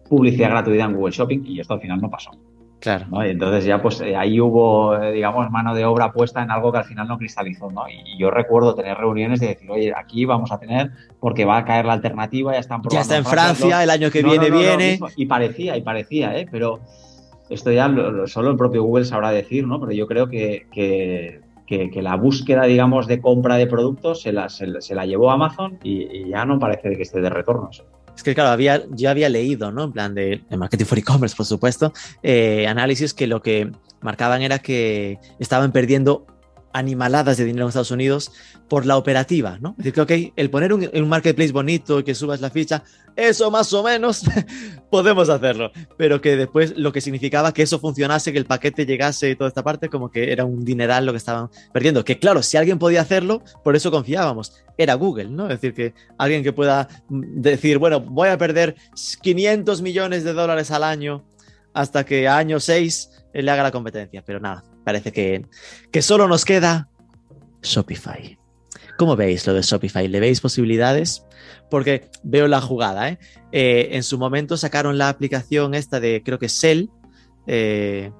[0.09, 2.31] publicidad gratuita en Google Shopping, y esto al final no pasó.
[2.83, 3.05] Claro.
[3.25, 6.69] Y entonces ya pues eh, ahí hubo, eh, digamos, mano de obra puesta en algo
[6.69, 7.83] que al final no cristalizó, ¿no?
[7.87, 11.63] Y yo recuerdo tener reuniones de decir, oye, aquí vamos a tener, porque va a
[11.63, 12.95] caer la alternativa, ya están probando.
[12.95, 14.99] Ya está en Francia, el año que viene viene.
[15.15, 16.45] y parecía, y parecía, ¿eh?
[16.51, 16.81] Pero
[17.49, 17.89] esto ya
[18.25, 19.79] solo el propio Google sabrá decir, ¿no?
[19.79, 24.67] Pero yo creo que, que, la búsqueda, digamos, de compra de productos se la, se,
[24.67, 27.69] la llevó Amazon y, ya no parece que esté de retorno.
[28.15, 29.85] Es que, claro, había, yo había leído, ¿no?
[29.85, 34.59] En plan de, marketing for e-commerce, por supuesto, eh, análisis que lo que marcaban era
[34.59, 36.27] que estaban perdiendo
[36.73, 38.31] animaladas de dinero en Estados Unidos
[38.67, 39.75] por la operativa, ¿no?
[39.77, 42.83] Es decir, que, ok, el poner un, marketplace bonito y que subas la ficha,
[43.15, 44.23] eso más o menos
[44.89, 49.29] podemos hacerlo, pero que después lo que significaba que eso funcionase, que el paquete llegase
[49.29, 52.03] y toda esta parte, como que era un dineral lo que estaban perdiendo.
[52.03, 55.43] Que claro, si alguien podía hacerlo, por eso confiábamos, era Google, ¿no?
[55.43, 58.75] Es decir, que alguien que pueda decir, bueno, voy a perder
[59.21, 61.23] 500 millones de dólares al año
[61.73, 65.45] hasta que a año 6 le haga la competencia, pero nada, parece que,
[65.91, 66.89] que solo nos queda
[67.61, 68.37] Shopify.
[68.97, 70.07] ¿Cómo veis lo de Shopify?
[70.07, 71.25] ¿Le veis posibilidades?
[71.69, 73.19] Porque veo la jugada, ¿eh?
[73.51, 76.89] eh en su momento sacaron la aplicación esta de, creo que Sell,
[77.47, 78.11] eh,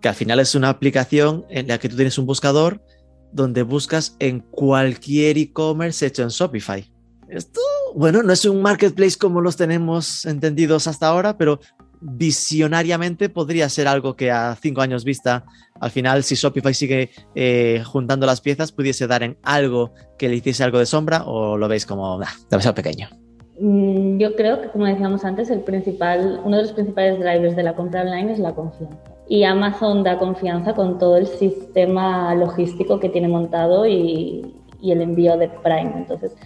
[0.00, 2.80] que al final es una aplicación en la que tú tienes un buscador
[3.32, 6.90] donde buscas en cualquier e-commerce hecho en Shopify.
[7.28, 7.60] Esto,
[7.94, 11.58] bueno, no es un marketplace como los tenemos entendidos hasta ahora, pero
[12.00, 15.44] visionariamente podría ser algo que a cinco años vista,
[15.80, 20.36] al final, si Shopify sigue eh, juntando las piezas, pudiese dar en algo que le
[20.36, 22.20] hiciese algo de sombra o lo veis como
[22.50, 23.08] demasiado pequeño.
[23.60, 27.62] Mm, yo creo que, como decíamos antes, el principal, uno de los principales drivers de
[27.62, 28.98] la compra online es la confianza.
[29.28, 35.36] Y Amazon da confianza con todo el sistema logístico que tiene montado y el envío
[35.36, 35.94] de Prime.
[35.96, 36.36] Entonces,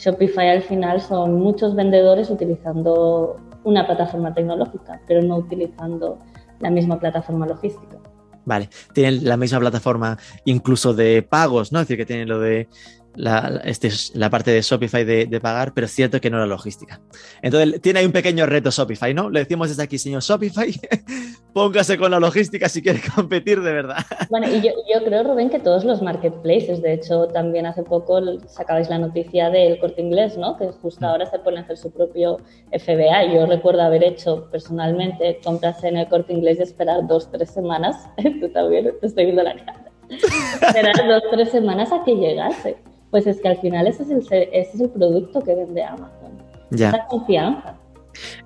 [0.00, 6.18] Shopify al final son muchos vendedores utilizando una plataforma tecnológica, pero no utilizando
[6.60, 7.98] la misma plataforma logística.
[8.44, 11.80] Vale, tienen la misma plataforma incluso de pagos, ¿no?
[11.80, 12.68] Es decir, que tienen lo de
[13.14, 17.00] la, este, la parte de Shopify de, pagar, pero es cierto que no la logística.
[17.42, 19.30] Entonces, tiene ahí un pequeño reto Shopify, ¿no?
[19.30, 20.72] Le decimos desde aquí, señor Shopify,
[21.54, 24.04] póngase con la logística si quiere competir de verdad.
[24.28, 28.20] Bueno, y yo, yo, creo, Rubén, que todos los marketplaces, de hecho, también hace poco
[28.46, 30.56] sacabais la noticia del corte inglés, ¿no?
[30.56, 31.08] Que justo mm.
[31.08, 32.38] ahora se pone a hacer su propio
[32.72, 33.34] FBA.
[33.34, 38.08] Yo recuerdo haber hecho personalmente compras en el corte inglés y esperar dos, tres semanas.
[38.40, 39.90] Tú también te estoy viendo la cara.
[40.08, 42.76] esperar dos, tres semanas a que llegase.
[43.10, 46.38] Pues es que al final ese es el, ese es el producto que vende Amazon.
[46.70, 46.90] Ya.
[46.90, 47.76] Esa confianza.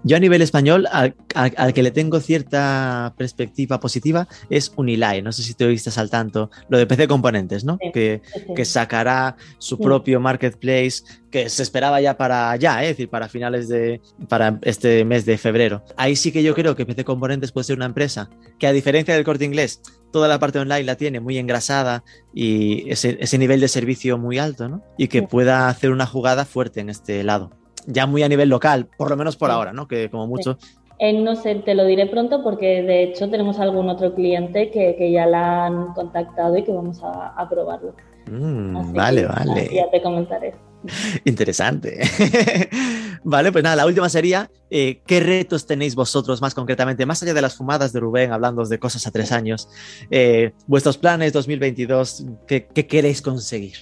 [0.02, 5.22] Yo a nivel español, al, que le tengo cierta perspectiva positiva es Unilay.
[5.22, 7.78] No sé si te oíste al tanto lo de PC Componentes, ¿no?
[7.92, 8.22] que,
[8.54, 12.90] que, sacará su propio marketplace que se esperaba ya para ya, ¿eh?
[12.90, 15.82] es decir, para finales de, para este mes de febrero.
[15.96, 19.14] Ahí sí que yo creo que PC Componentes puede ser una empresa que a diferencia
[19.14, 19.80] del corte inglés,
[20.14, 24.38] toda la parte online la tiene muy engrasada y ese, ese nivel de servicio muy
[24.38, 24.80] alto, ¿no?
[24.96, 27.50] Y que pueda hacer una jugada fuerte en este lado
[27.86, 29.86] ya muy a nivel local, por lo menos por ahora, ¿no?
[29.88, 30.56] Que como mucho...
[31.00, 35.26] no sé, te lo diré pronto porque de hecho tenemos algún otro cliente que, ya
[35.26, 37.94] la han contactado y que vamos a, probarlo.
[38.30, 39.70] Mm, vale, vale.
[39.72, 40.54] Ya te comentaré.
[41.24, 42.00] Interesante.
[43.24, 47.34] vale, pues nada, la última sería, eh, ¿qué retos tenéis vosotros más concretamente, más allá
[47.34, 49.68] de las fumadas de Rubén, hablando de cosas a tres años?
[50.10, 53.76] Eh, vuestros planes 2022, ¿qué, ¿qué, queréis conseguir?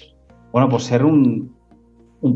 [0.53, 1.57] Bueno, pues ser un,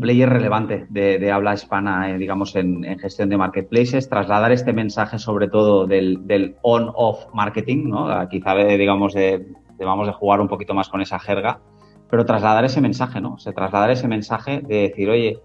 [0.01, 5.47] player relevante de, habla hispana, eh, digamos, en, gestión de marketplaces, trasladar este mensaje sobre
[5.47, 8.27] todo del, on-off marketing, ¿no?
[8.29, 9.47] Quizá, digamos, de,
[9.77, 11.61] de jugar un poquito más con esa jerga,
[12.09, 13.35] pero trasladar ese mensaje, ¿no?
[13.35, 15.39] O trasladar ese mensaje de decir, oye,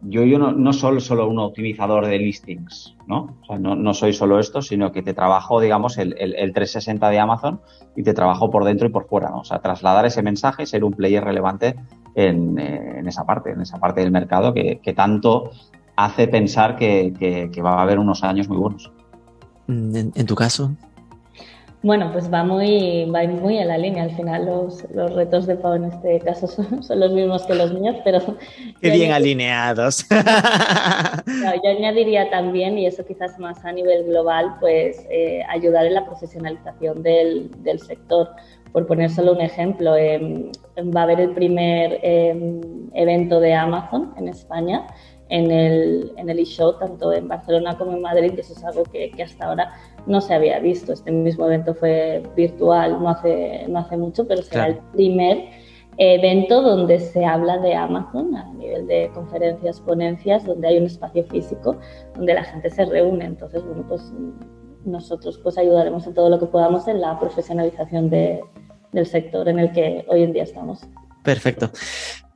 [0.00, 3.36] yo, no, soy solo un optimizador de listings, ¿no?
[3.42, 7.08] O sea, no, soy solo esto, sino que te trabajo, digamos, el, el, el, 360
[7.10, 7.60] de Amazon
[7.96, 9.40] y te trabajo por dentro y por fuera, ¿no?
[9.40, 11.74] O sea, trasladar ese mensaje, ser un player relevante
[12.14, 12.58] en,
[13.08, 15.50] esa parte, en esa parte del mercado que, tanto
[15.96, 17.12] hace pensar que,
[17.52, 18.92] que, va a haber unos años muy buenos.
[19.66, 20.76] en tu caso?
[21.80, 24.02] Bueno, pues va muy, va muy en la línea.
[24.02, 27.72] Al final los, los retos de Pau en este caso son, los mismos que los
[27.72, 28.20] míos, pero...
[28.80, 30.04] Qué bien alineados.
[31.26, 36.04] yo añadiría también, y eso quizás más a nivel global, pues eh, ayudar en la
[36.04, 38.28] profesionalización del, del, sector.
[38.72, 40.50] Por poner solo un ejemplo, em,
[40.94, 42.60] va a haber el primer em,
[42.92, 44.84] evento de Amazon en España
[45.28, 48.84] en el, en el e-show, tanto en Barcelona como en Madrid, y eso es algo
[48.84, 49.72] que, que, hasta ahora
[50.06, 50.92] no se había visto.
[50.92, 55.48] Este mismo evento fue virtual no hace, no hace mucho, pero será el primer
[55.98, 61.24] evento donde se habla de Amazon a nivel de conferencias, ponencias, donde hay un espacio
[61.24, 61.76] físico
[62.14, 63.26] donde la gente se reúne.
[63.26, 64.12] Entonces, bueno, pues
[64.84, 68.40] nosotros pues ayudaremos en todo lo que podamos en la profesionalización de,
[68.92, 70.86] del sector en el que hoy en día estamos.
[71.24, 71.70] Perfecto.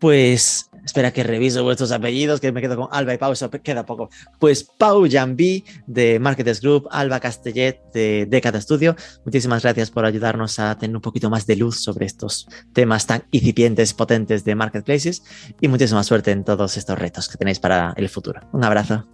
[0.00, 3.86] Pues espera que reviso vuestros apellidos, que me quedo con Alba y Pau, eso queda
[3.86, 4.10] poco.
[4.38, 10.58] Pues Pau Jambi de Marketers Group, Alba Castellet de Decada Studio, muchísimas gracias por ayudarnos
[10.58, 15.22] a tener un poquito más de luz sobre estos temas tan incipientes, potentes de marketplaces
[15.60, 18.40] y muchísima suerte en todos estos retos que tenéis para el futuro.
[18.52, 19.04] Un abrazo.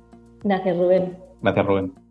[0.42, 1.18] Gracias, Rubén.
[1.42, 2.08] Gracias, Rubén.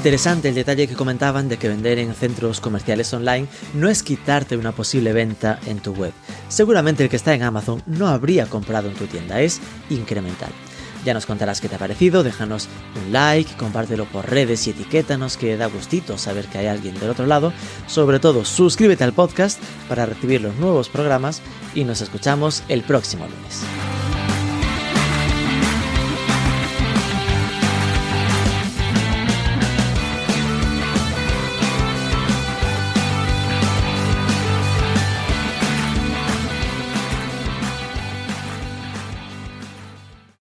[0.00, 4.56] Interesante el detalle que comentaban de que vender en centros comerciales online no es quitarte
[4.56, 6.14] una posible venta en tu web.
[6.48, 10.48] Seguramente el que está en Amazon no habría comprado en tu tienda, es incremental.
[11.04, 15.36] Ya nos contarás qué te ha parecido, déjanos un like, compártelo por redes y etiquétanos
[15.36, 17.52] que da gustito saber que hay alguien del otro lado.
[17.86, 21.42] Sobre todo, suscríbete al podcast para recibir los nuevos programas
[21.74, 23.99] y nos escuchamos el próximo lunes.